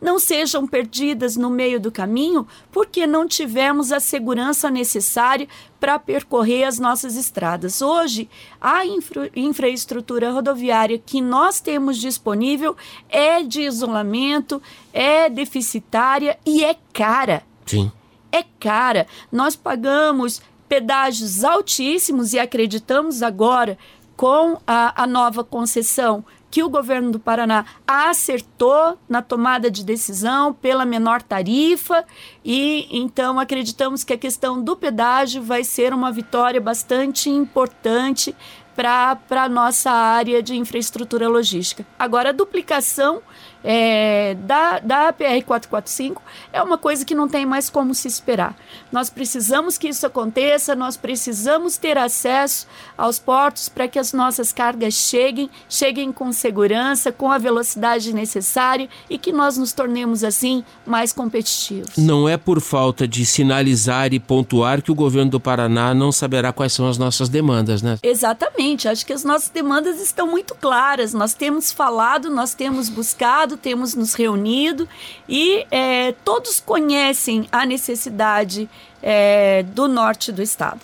[0.00, 6.64] não sejam perdidas no meio do caminho porque não tivemos a segurança necessária para percorrer
[6.64, 7.82] as nossas estradas.
[7.82, 8.28] Hoje,
[8.60, 12.76] a infra infraestrutura rodoviária que nós temos disponível
[13.08, 17.42] é de isolamento, é deficitária e é cara.
[17.66, 17.90] Sim.
[18.32, 19.06] É cara.
[19.30, 23.78] Nós pagamos pedágios altíssimos e acreditamos agora
[24.16, 26.24] com a, a nova concessão
[26.54, 32.04] que o governo do Paraná acertou na tomada de decisão pela menor tarifa
[32.44, 38.36] e então acreditamos que a questão do pedágio vai ser uma vitória bastante importante
[38.76, 41.84] para a nossa área de infraestrutura logística.
[41.98, 43.20] Agora, a duplicação
[43.64, 46.18] é, da, da PR-445
[46.52, 48.54] é uma coisa que não tem mais como se esperar.
[48.92, 54.52] Nós precisamos que isso aconteça, nós precisamos ter acesso aos portos para que as nossas
[54.52, 60.62] cargas cheguem, cheguem com segurança, com a velocidade necessária e que nós nos tornemos, assim,
[60.86, 61.96] mais competitivos.
[61.96, 66.52] Não é por falta de sinalizar e pontuar que o governo do Paraná não saberá
[66.52, 67.98] quais são as nossas demandas, né?
[68.02, 68.88] Exatamente.
[68.88, 71.14] Acho que as nossas demandas estão muito claras.
[71.14, 74.88] Nós temos falado, nós temos buscado, temos nos reunido
[75.28, 78.68] e é, todos conhecem a necessidade
[79.02, 80.80] é, do norte do estado.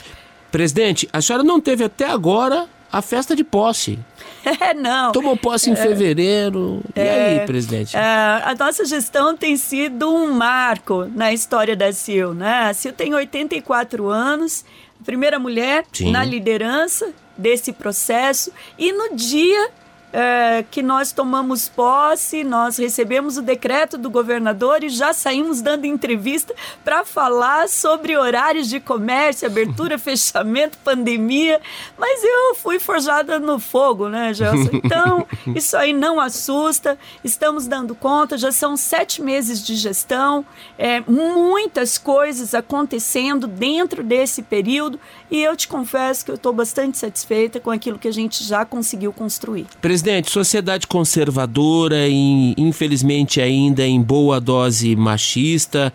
[0.51, 3.99] Presidente, a senhora não teve até agora a festa de posse.
[4.59, 5.13] É, não.
[5.13, 6.81] Tomou posse em é, fevereiro.
[6.97, 7.95] É, e aí, é, presidente?
[7.95, 12.33] É, a nossa gestão tem sido um marco na história da CIL.
[12.33, 12.71] Né?
[12.71, 14.65] A CIL tem 84 anos,
[15.05, 16.11] primeira mulher Sim.
[16.11, 19.71] na liderança desse processo, e no dia
[20.13, 25.85] é, que nós tomamos posse, nós recebemos o decreto do governador e já saímos dando
[25.85, 31.61] entrevista para falar sobre horários de comércio, abertura, fechamento, pandemia.
[31.97, 34.71] Mas eu fui forjada no fogo, né, Gelson?
[34.73, 40.45] Então, isso aí não assusta, estamos dando conta, já são sete meses de gestão,
[40.79, 44.99] é, muitas coisas acontecendo dentro desse período
[45.31, 48.65] e eu te confesso que eu estou bastante satisfeita com aquilo que a gente já
[48.65, 49.67] conseguiu construir.
[49.81, 55.93] Presidente, sociedade conservadora e infelizmente ainda em boa dose machista,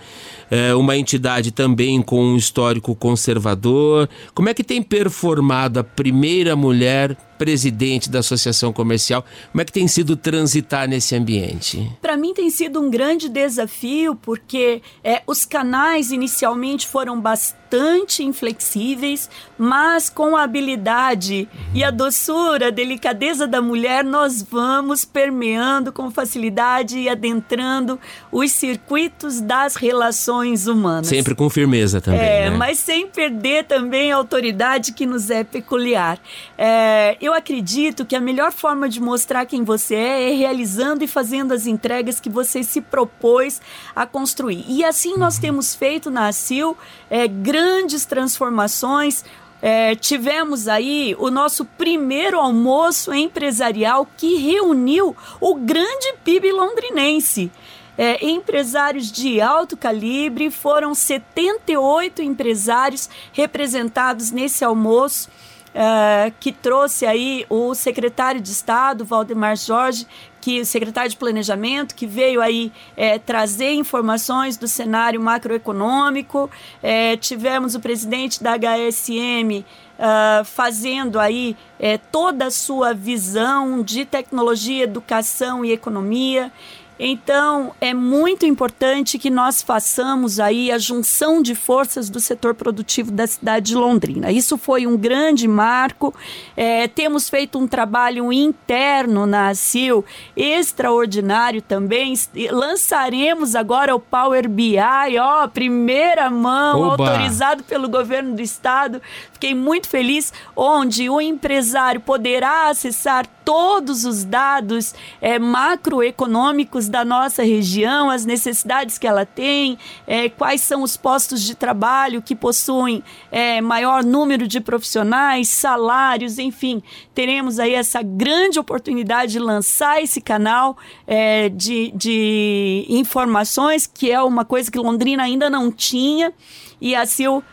[0.49, 4.09] é, uma entidade também com um histórico conservador.
[4.33, 9.23] Como é que tem performado a primeira mulher presidente da Associação Comercial?
[9.51, 11.91] Como é que tem sido transitar nesse ambiente?
[12.01, 19.29] Para mim tem sido um grande desafio, porque é, os canais inicialmente foram bastante inflexíveis,
[19.57, 21.71] mas com a habilidade uhum.
[21.73, 27.99] e a doçura, a delicadeza da mulher, nós vamos permeando com facilidade e adentrando
[28.31, 30.34] os circuitos das relações
[30.67, 31.07] humanas.
[31.07, 32.19] Sempre com firmeza também.
[32.19, 32.57] É, né?
[32.57, 36.19] mas sem perder também a autoridade que nos é peculiar.
[36.57, 41.07] É, eu acredito que a melhor forma de mostrar quem você é é realizando e
[41.07, 43.61] fazendo as entregas que você se propôs
[43.95, 44.65] a construir.
[44.67, 46.77] E assim nós temos feito na ACIL
[47.09, 49.23] é, grandes transformações.
[49.61, 57.51] É, tivemos aí o nosso primeiro almoço empresarial que reuniu o grande PIB londrinense.
[57.97, 65.29] É, empresários de alto calibre, foram 78 empresários representados nesse almoço
[65.75, 70.07] uh, que trouxe aí o secretário de Estado, Valdemar Jorge,
[70.39, 76.51] que secretário de Planejamento, que veio aí é, trazer informações do cenário macroeconômico.
[76.83, 79.65] É, tivemos o presidente da HSM
[79.97, 86.51] uh, fazendo aí é, toda a sua visão de tecnologia, educação e economia.
[86.99, 93.11] Então, é muito importante que nós façamos aí a junção de forças do setor produtivo
[93.11, 94.31] da cidade de Londrina.
[94.31, 96.13] Isso foi um grande marco.
[96.55, 100.05] É, temos feito um trabalho interno na ACIL
[100.35, 102.13] extraordinário também.
[102.49, 104.77] Lançaremos agora o Power BI,
[105.19, 107.09] ó, primeira mão, Oba.
[107.09, 109.01] autorizado pelo governo do estado.
[109.45, 117.43] Fiquei muito feliz, onde o empresário poderá acessar todos os dados é, macroeconômicos da nossa
[117.43, 119.77] região, as necessidades que ela tem,
[120.07, 126.39] é, quais são os postos de trabalho que possuem é, maior número de profissionais, salários,
[126.39, 126.81] enfim.
[127.13, 134.19] Teremos aí essa grande oportunidade de lançar esse canal é, de, de informações, que é
[134.19, 136.33] uma coisa que Londrina ainda não tinha.
[136.79, 137.43] E a Sil uh,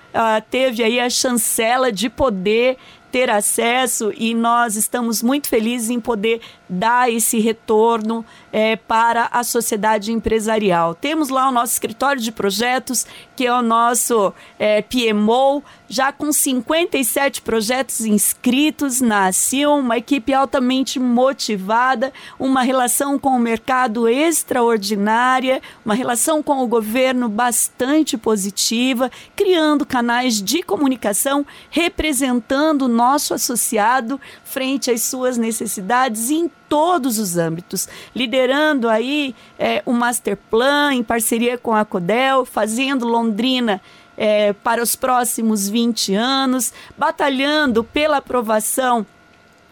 [0.50, 2.76] teve aí a chancela de poder
[3.12, 6.40] ter acesso e nós estamos muito felizes em poder
[6.72, 10.94] dar esse retorno é, para a sociedade empresarial.
[10.94, 13.06] Temos lá o nosso escritório de projetos,
[13.36, 20.32] que é o nosso é, PMO, já com 57 projetos inscritos na CIL, uma equipe
[20.32, 29.10] altamente motivada, uma relação com o mercado extraordinária, uma relação com o governo bastante positiva,
[29.36, 37.36] criando canais de comunicação, representando o nosso associado frente às suas necessidades em todos os
[37.36, 43.78] âmbitos, liderando aí é, o Master Plan em parceria com a Codel, fazendo Londrina
[44.16, 49.04] é, para os próximos 20 anos, batalhando pela aprovação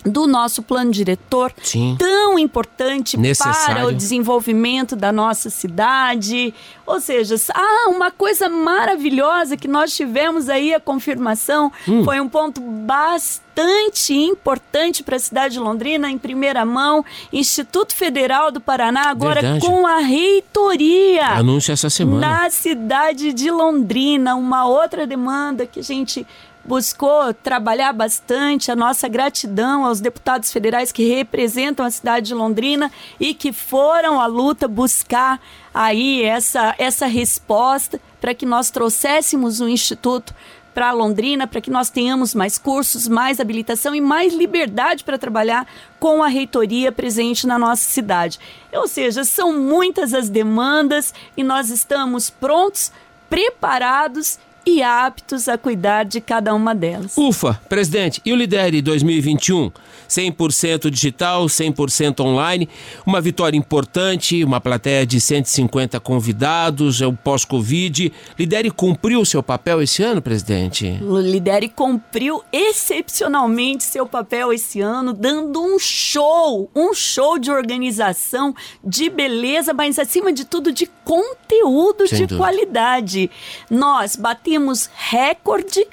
[0.04, 1.96] do nosso plano diretor, Sim.
[1.98, 3.74] tão importante Necessário.
[3.74, 6.54] para o desenvolvimento da nossa cidade.
[6.86, 12.02] Ou seja, ah, uma coisa maravilhosa que nós tivemos aí a confirmação, hum.
[12.02, 18.50] foi um ponto bastante importante para a cidade de Londrina, em primeira mão, Instituto Federal
[18.50, 19.66] do Paraná, agora Verdade.
[19.66, 21.26] com a reitoria.
[21.26, 22.26] Anúncio essa semana.
[22.26, 26.26] Na cidade de Londrina, uma outra demanda que a gente
[26.64, 32.90] buscou trabalhar bastante a nossa gratidão aos deputados federais que representam a cidade de Londrina
[33.18, 35.40] e que foram à luta buscar
[35.72, 40.34] aí essa, essa resposta para que nós trouxéssemos o Instituto
[40.74, 45.66] para Londrina, para que nós tenhamos mais cursos, mais habilitação e mais liberdade para trabalhar
[45.98, 48.38] com a reitoria presente na nossa cidade.
[48.72, 52.92] Ou seja, são muitas as demandas e nós estamos prontos,
[53.28, 57.16] preparados e aptos a cuidar de cada uma delas.
[57.16, 59.70] Ufa, presidente, e o Lidere 2021?
[60.08, 62.68] 100% digital, 100% online,
[63.06, 68.12] uma vitória importante, uma plateia de 150 convidados, é o pós-Covid.
[68.38, 70.98] Lidere cumpriu seu papel esse ano, presidente?
[71.02, 78.54] O Lidere cumpriu excepcionalmente seu papel esse ano, dando um show, um show de organização,
[78.84, 82.36] de beleza, mas acima de tudo de conteúdo Sem de dúvida.
[82.36, 83.30] qualidade.
[83.70, 84.49] Nós batemos
[84.94, 85.86] recorde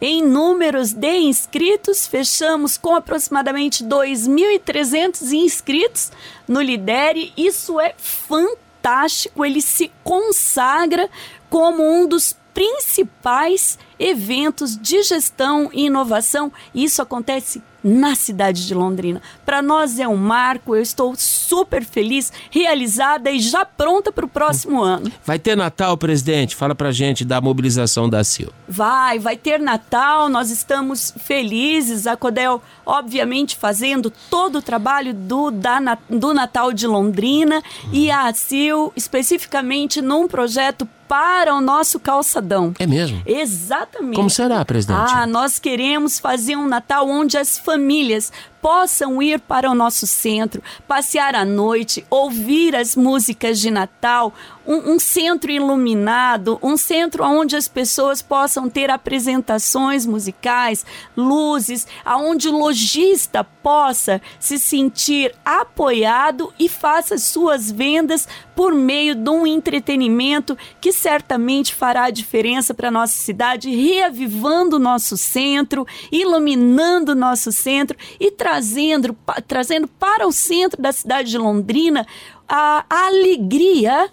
[0.00, 6.10] em números de inscritos, fechamos com aproximadamente 2.300 inscritos
[6.48, 7.32] no Lidere.
[7.36, 11.08] Isso é fantástico, ele se consagra
[11.48, 16.52] como um dos principais eventos de gestão e inovação.
[16.74, 19.20] Isso acontece na cidade de Londrina.
[19.44, 24.28] Para nós é um marco, eu estou super feliz, realizada e já pronta para o
[24.28, 25.10] próximo ano.
[25.24, 26.54] Vai ter Natal, presidente?
[26.54, 28.52] Fala para gente da mobilização da CIL.
[28.68, 32.06] Vai, vai ter Natal, nós estamos felizes.
[32.06, 37.62] A Codel, obviamente, fazendo todo o trabalho do, da, do Natal de Londrina
[37.92, 42.72] e a CIL, especificamente num projeto para o nosso calçadão.
[42.78, 43.20] É mesmo?
[43.26, 44.16] Exatamente.
[44.16, 45.12] Como será, presidente?
[45.12, 48.32] Ah, nós queremos fazer um Natal onde as famílias
[48.62, 54.32] possam ir para o nosso centro, passear à noite, ouvir as músicas de Natal,
[54.64, 60.86] um, um, centro iluminado, um centro onde as pessoas possam ter apresentações musicais,
[61.16, 69.30] luzes, aonde o lojista possa se sentir apoiado e faça suas vendas por meio de
[69.30, 75.84] um entretenimento que certamente fará a diferença para a nossa cidade, reavivando o nosso centro,
[76.12, 81.38] iluminando o nosso centro e trazendo trazendo, pa, trazendo para o centro da cidade de
[81.38, 82.06] Londrina
[82.46, 84.10] a, a alegria,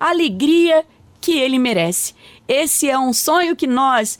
[0.00, 0.84] a alegria
[1.20, 2.14] que ele merece.
[2.48, 4.18] Esse é um sonho que nós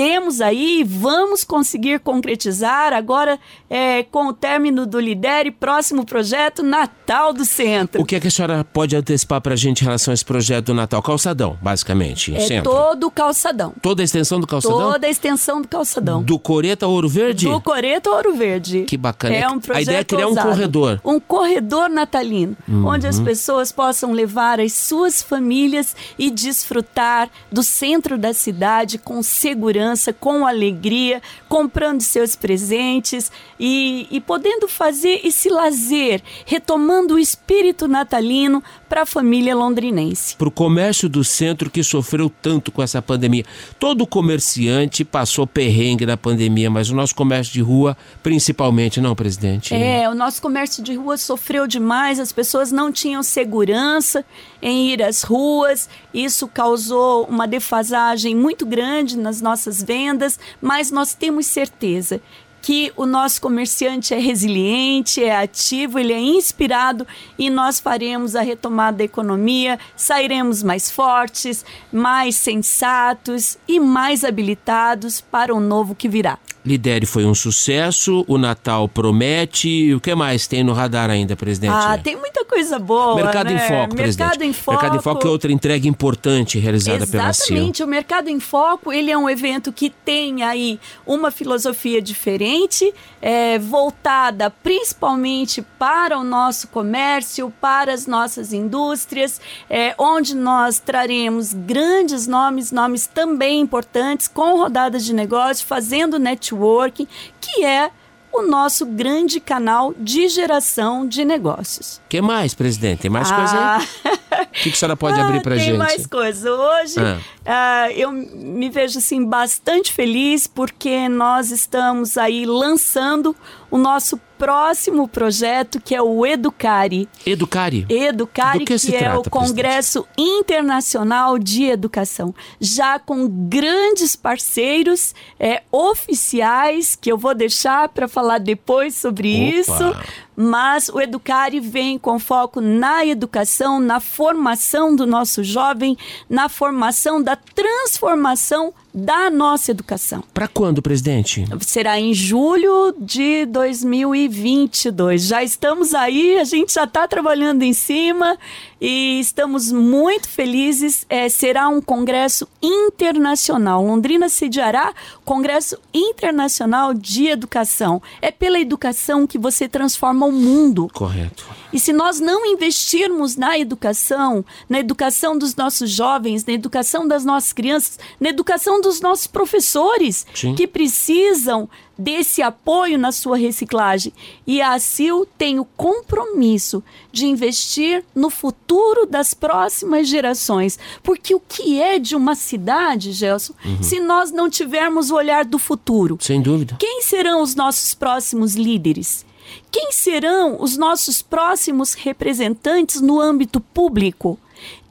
[0.00, 3.38] temos aí, vamos conseguir concretizar agora
[3.68, 8.00] é, com o término do Lidere, próximo projeto Natal do Centro.
[8.00, 10.24] O que, é que a senhora pode antecipar para a gente em relação a esse
[10.24, 11.02] projeto do Natal?
[11.02, 12.72] Calçadão, basicamente, é centro.
[12.72, 13.74] todo o calçadão.
[13.82, 14.78] Toda a extensão do calçadão?
[14.78, 16.22] Toda a extensão do calçadão.
[16.22, 17.46] Do Coreto ao Ouro Verde?
[17.46, 18.84] Do Coreto ao Ouro Verde.
[18.84, 19.34] Que bacana.
[19.34, 20.48] É um projeto A ideia é criar ousado.
[20.48, 21.00] um corredor.
[21.04, 22.86] Um corredor natalino, uhum.
[22.86, 29.22] onde as pessoas possam levar as suas famílias e desfrutar do centro da cidade com
[29.22, 37.86] segurança com alegria, comprando seus presentes e, e podendo fazer esse lazer, retomando o espírito
[37.86, 40.34] natalino para a família londrinense.
[40.34, 43.44] Para o comércio do centro que sofreu tanto com essa pandemia.
[43.78, 49.72] Todo comerciante passou perrengue na pandemia, mas o nosso comércio de rua, principalmente, não, presidente?
[49.72, 54.24] É, o nosso comércio de rua sofreu demais, as pessoas não tinham segurança
[54.60, 61.14] em ir às ruas, isso causou uma defasagem muito grande nas nossas vendas, mas nós
[61.14, 62.20] temos certeza
[62.62, 67.06] que o nosso comerciante é resiliente, é ativo, ele é inspirado
[67.38, 75.20] e nós faremos a retomada da economia, sairemos mais fortes, mais sensatos e mais habilitados
[75.20, 76.38] para o novo que virá.
[76.64, 79.94] Lidere foi um sucesso, o Natal promete.
[79.94, 81.72] O que mais tem no radar ainda, presidente?
[81.72, 83.14] Ah, tem muita coisa boa.
[83.14, 83.54] Mercado né?
[83.54, 84.28] em Foco, presidente.
[84.28, 84.70] Mercado em Foco.
[84.72, 87.22] Mercado em Foco é outra entrega importante realizada Exatamente.
[87.22, 87.56] pela CIL.
[87.56, 87.82] Exatamente.
[87.82, 92.92] O Mercado em Foco ele é um evento que tem aí uma filosofia diferente,
[93.22, 99.40] é, voltada principalmente para o nosso comércio, para as nossas indústrias,
[99.70, 106.49] é, onde nós traremos grandes nomes, nomes também importantes, com rodadas de negócio, fazendo network
[106.50, 107.06] networking,
[107.40, 107.90] que é
[108.32, 111.96] o nosso grande canal de geração de negócios.
[111.96, 113.00] O que mais, presidente?
[113.00, 113.36] Tem mais ah.
[113.36, 114.20] coisa aí?
[114.40, 115.68] O que, que a senhora pode ah, abrir para gente?
[115.68, 116.50] Tem mais coisa.
[116.52, 117.18] Hoje ah.
[117.46, 117.92] ah.
[117.92, 123.34] eu me vejo assim bastante feliz porque nós estamos aí lançando
[123.70, 127.06] o nosso próximo projeto, que é o Educare.
[127.26, 127.84] Educare?
[127.90, 130.40] Educare, que, que é o Congresso presidente?
[130.40, 132.34] Internacional de Educação.
[132.58, 139.60] Já com grandes parceiros é, oficiais, que eu vou deixar para falar depois sobre Opa.
[139.60, 139.96] isso
[140.42, 145.98] mas o Educare vem com foco na educação, na formação do nosso jovem,
[146.30, 150.22] na formação da transformação da nossa educação.
[150.34, 151.44] Para quando, presidente?
[151.60, 155.22] Será em julho de 2022.
[155.22, 158.36] Já estamos aí, a gente já está trabalhando em cima
[158.80, 161.04] e estamos muito felizes.
[161.08, 163.84] É, será um congresso internacional.
[163.84, 168.00] Londrina sediará Congresso Internacional de Educação.
[168.22, 170.88] É pela educação que você transforma o mundo.
[170.94, 171.46] Correto.
[171.72, 177.24] E se nós não investirmos na educação, na educação dos nossos jovens, na educação das
[177.24, 180.54] nossas crianças, na educação dos nossos professores, Sim.
[180.54, 181.68] que precisam
[182.00, 184.12] desse apoio na sua reciclagem.
[184.46, 186.82] E a ACIL tem o compromisso
[187.12, 190.78] de investir no futuro das próximas gerações.
[191.02, 195.58] Porque o que é de uma cidade, Gelson, se nós não tivermos o olhar do
[195.58, 196.16] futuro?
[196.20, 196.76] Sem dúvida.
[196.78, 199.26] Quem serão os nossos próximos líderes?
[199.70, 204.38] Quem serão os nossos próximos representantes no âmbito público?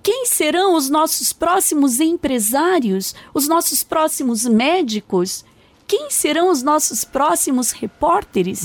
[0.03, 5.43] Quem serão os nossos próximos empresários, os nossos próximos médicos?
[5.89, 8.61] Quem serão os nossos próximos repórteres?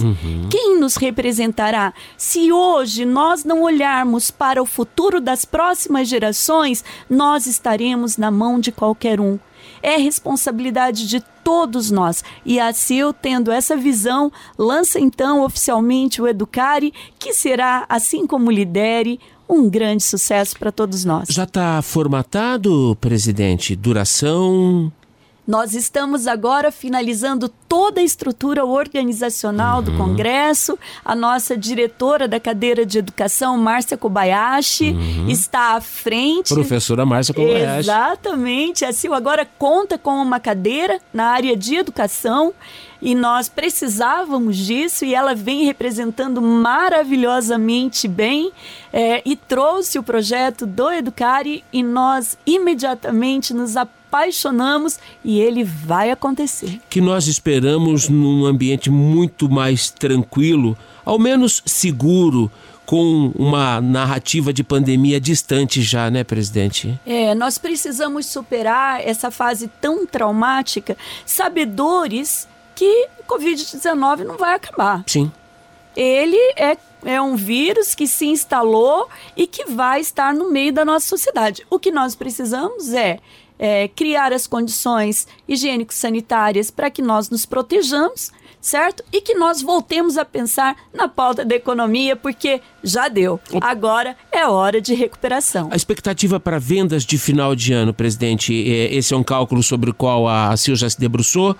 [0.51, 1.95] Quem nos representará?
[2.19, 8.61] Se hoje nós não olharmos para o futuro das próximas gerações, nós estaremos na mão
[8.61, 9.39] de qualquer um.
[9.83, 12.23] É responsabilidade de todos nós.
[12.45, 18.51] E a CIL, tendo essa visão, lança então oficialmente o Educare, que será, assim como
[18.51, 19.19] Lidere,
[19.49, 21.29] um grande sucesso para todos nós.
[21.31, 23.75] Já está formatado, presidente?
[23.75, 24.93] Duração?
[25.47, 30.79] Nós estamos agora finalizando toda a estrutura organizacional do Congresso.
[31.05, 34.97] A nossa diretora da cadeira de educação, Márcia Kobayashi,
[35.29, 36.55] está à frente.
[36.55, 37.81] Professora Márcia Kobayashi.
[37.81, 38.85] Exatamente.
[38.87, 42.55] A CIL agora conta com uma cadeira na área de educação
[43.03, 48.51] e nós precisávamos disso e ela vem representando maravilhosamente bem
[48.91, 53.77] eh, e trouxe o projeto do Educare e nós imediatamente nos
[54.15, 56.81] apaixonamos e ele vai acontecer.
[56.89, 62.51] Que nós esperamos num ambiente muito mais tranquilo, ao menos seguro,
[62.87, 66.99] com uma narrativa de pandemia distante já, né, presidente?
[67.05, 70.97] É, nós precisamos superar essa fase tão traumática,
[71.27, 75.03] sabedores que o Covid-19 não vai acabar.
[75.07, 75.33] Sim.
[75.97, 80.85] Ele é, é um vírus que se instalou e que vai estar no meio da
[80.85, 81.65] nossa sociedade.
[81.71, 83.19] O que nós precisamos é,
[83.59, 88.31] é criar as condições higiênico-sanitárias para que nós nos protejamos,
[88.61, 89.05] certo?
[89.13, 93.39] E que nós voltemos a pensar na pauta da economia, porque já deu.
[93.61, 95.69] Agora é hora de recuperação.
[95.71, 99.91] A expectativa para vendas de final de ano, presidente, é- esse é um cálculo sobre
[99.91, 101.55] o qual a Sil já se debruçou?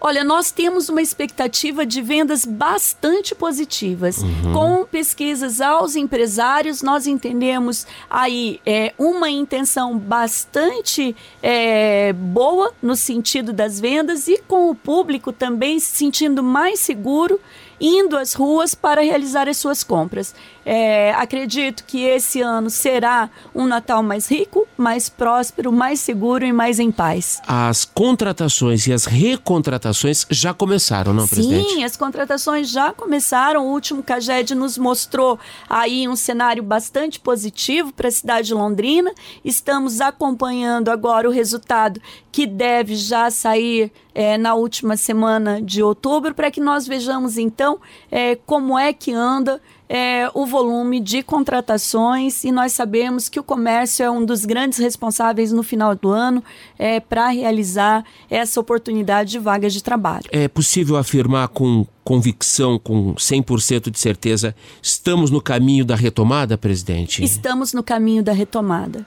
[0.00, 4.22] Olha, nós temos uma expectativa de vendas bastante positivas.
[4.52, 13.52] Com pesquisas aos empresários, nós entendemos aí é, uma intenção bastante é, boa no sentido
[13.52, 17.38] das vendas e com o público também se sentindo mais seguro
[17.80, 20.34] indo às ruas para realizar as suas compras.
[20.64, 26.52] É, acredito que esse ano será um Natal mais rico, mais próspero, mais seguro e
[26.52, 27.40] mais em paz.
[27.46, 31.70] As contratações e as recontratações já começaram, não, presidente?
[31.70, 33.66] Sim, as contratações já começaram.
[33.66, 35.38] O último CAGED nos mostrou
[35.68, 39.12] aí um cenário bastante positivo para a cidade de Londrina.
[39.44, 42.00] Estamos acompanhando agora o resultado
[42.30, 47.80] que deve já sair é, na última semana de outubro, para que nós vejamos então
[48.10, 49.60] é, como é que anda
[49.92, 54.78] é, o volume de contratações e nós sabemos que o comércio é um dos grandes
[54.78, 56.44] responsáveis no final do ano
[56.78, 60.26] é, para realizar essa oportunidade de vagas de trabalho.
[60.30, 67.24] É possível afirmar com convicção, com 100% de certeza, estamos no caminho da retomada, presidente?
[67.24, 69.04] Estamos no caminho da retomada.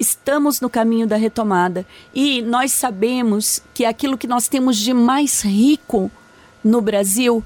[0.00, 1.86] Estamos no caminho da retomada.
[2.12, 6.10] E nós sabemos que aquilo que nós temos de mais rico
[6.64, 7.44] no Brasil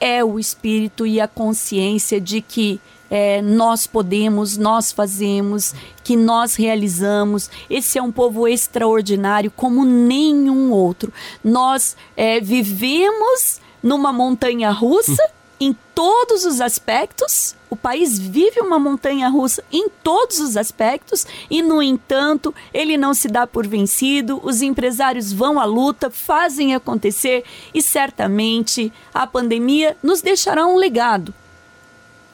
[0.00, 2.80] é o espírito e a consciência de que
[3.10, 7.50] é, nós podemos, nós fazemos, que nós realizamos.
[7.68, 11.12] Esse é um povo extraordinário como nenhum outro.
[11.42, 15.22] Nós é, vivemos numa montanha russa
[15.60, 17.54] em todos os aspectos.
[17.70, 23.14] O país vive uma montanha russa em todos os aspectos e, no entanto, ele não
[23.14, 24.40] se dá por vencido.
[24.42, 31.34] Os empresários vão à luta, fazem acontecer e certamente a pandemia nos deixará um legado.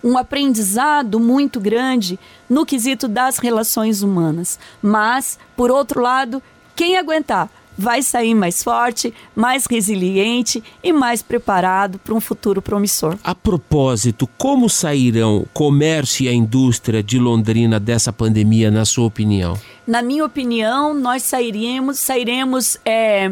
[0.02, 2.18] Um aprendizado muito grande
[2.48, 4.58] no quesito das relações humanas.
[4.80, 6.42] Mas, por outro lado,
[6.74, 13.16] quem aguentar vai sair mais forte, mais resiliente e mais preparado para um futuro promissor.
[13.24, 19.06] A propósito, como sairão o comércio e a indústria de Londrina dessa pandemia, na sua
[19.06, 19.58] opinião?
[19.86, 23.30] Na minha opinião, nós sairemos, sairemos é,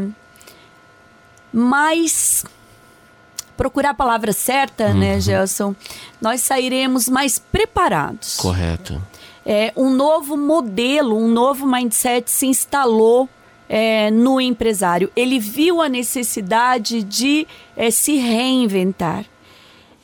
[1.53, 2.45] mais
[3.57, 5.75] procurar a palavra certa, né, Gelson?
[6.21, 8.37] Nós sairemos mais preparados.
[8.37, 9.01] Correto.
[9.45, 13.29] é, um novo modelo, um novo mindset se instalou
[13.69, 15.11] é, no empresário.
[15.15, 17.47] Ele viu a necessidade de
[17.77, 19.25] é, se reinventar.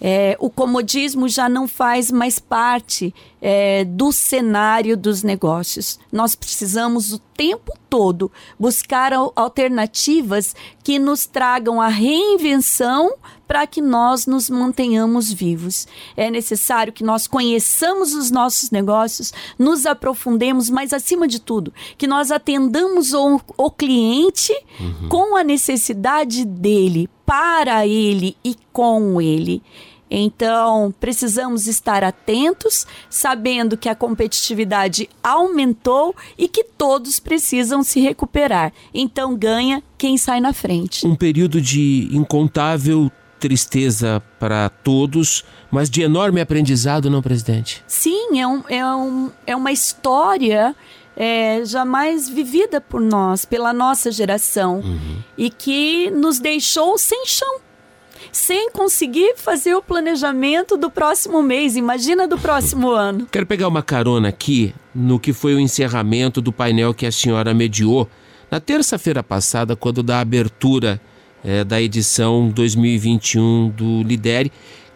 [0.01, 5.99] É, o comodismo já não faz mais parte é, do cenário dos negócios.
[6.13, 13.15] Nós precisamos o tempo todo buscar alternativas que nos tragam a reinvenção
[13.47, 15.87] para que nós nos mantenhamos vivos.
[16.17, 22.07] É necessário que nós conheçamos os nossos negócios, nos aprofundemos, mas acima de tudo, que
[22.07, 25.09] nós atendamos o, o cliente uhum.
[25.09, 29.63] com a necessidade dele, para ele e com ele.
[30.11, 38.73] Então, precisamos estar atentos, sabendo que a competitividade aumentou e que todos precisam se recuperar.
[38.93, 41.07] Então, ganha quem sai na frente.
[41.07, 47.85] Um período de incontável tristeza para todos, mas de enorme aprendizado, não, presidente?
[47.87, 50.75] Sim, é, um, é, um, é uma história
[51.17, 55.19] é, jamais vivida por nós, pela nossa geração, uhum.
[55.37, 57.61] e que nos deixou sem chão
[58.33, 61.77] sem conseguir fazer o planejamento do próximo mês.
[61.77, 63.27] Imagina do próximo ano.
[63.31, 67.53] Quero pegar uma carona aqui no que foi o encerramento do painel que a senhora
[67.53, 68.09] mediou
[68.51, 71.01] na terça-feira passada, quando da abertura
[71.43, 74.53] é, da edição 2021 do Lidere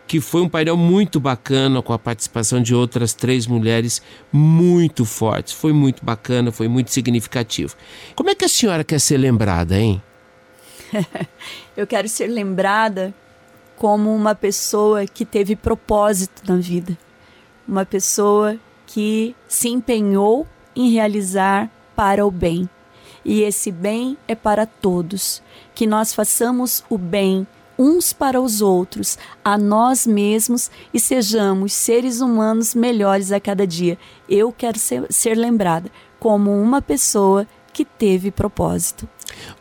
[0.08, 4.00] que foi um painel muito bacana com a participação de outras três mulheres
[4.32, 5.52] muito fortes.
[5.52, 7.76] Foi muito bacana, foi muito significativo.
[8.16, 10.02] Como é que a senhora quer ser lembrada, hein?
[11.76, 13.14] Eu quero ser lembrada
[13.76, 16.98] como uma pessoa que teve propósito na vida,
[17.66, 22.68] uma pessoa que se empenhou em realizar para o bem.
[23.24, 25.42] E esse bem é para todos.
[25.74, 27.46] Que nós façamos o bem
[27.78, 33.96] uns para os outros, a nós mesmos e sejamos seres humanos melhores a cada dia.
[34.28, 39.08] Eu quero ser, ser lembrada como uma pessoa que teve propósito.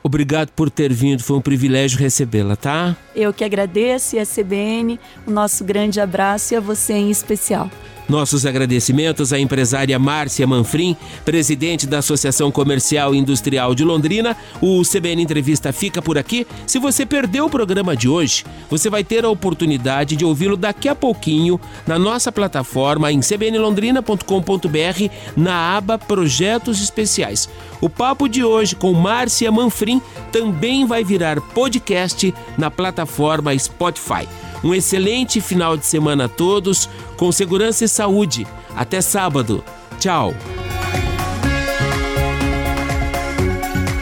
[0.04, 2.96] Obrigado por ter vindo, foi um privilégio recebê-la, tá?
[3.16, 7.70] Eu que agradeço e a CBN, o nosso grande abraço e a você em especial.
[8.08, 10.96] Nossos agradecimentos à empresária Márcia Manfrim,
[11.26, 14.36] presidente da Associação Comercial e Industrial de Londrina.
[14.62, 16.48] O CBN Entrevista fica por aqui.
[16.66, 20.88] Se você perdeu o programa de hoje, você vai ter a oportunidade de ouvi-lo daqui
[20.88, 27.50] a pouquinho na nossa plataforma em cbnlondrina.com.br na aba Projetos Especiais.
[27.82, 30.02] O papo de hoje com Márcia Manfrim
[30.32, 34.28] também vai virar podcast na plataforma Spotify.
[34.64, 38.48] Um excelente final de semana a todos, com segurança e saúde.
[38.76, 39.64] Até sábado.
[40.00, 40.34] Tchau.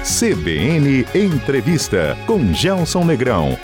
[0.03, 3.58] CBN Entrevista com Gelson Negrão.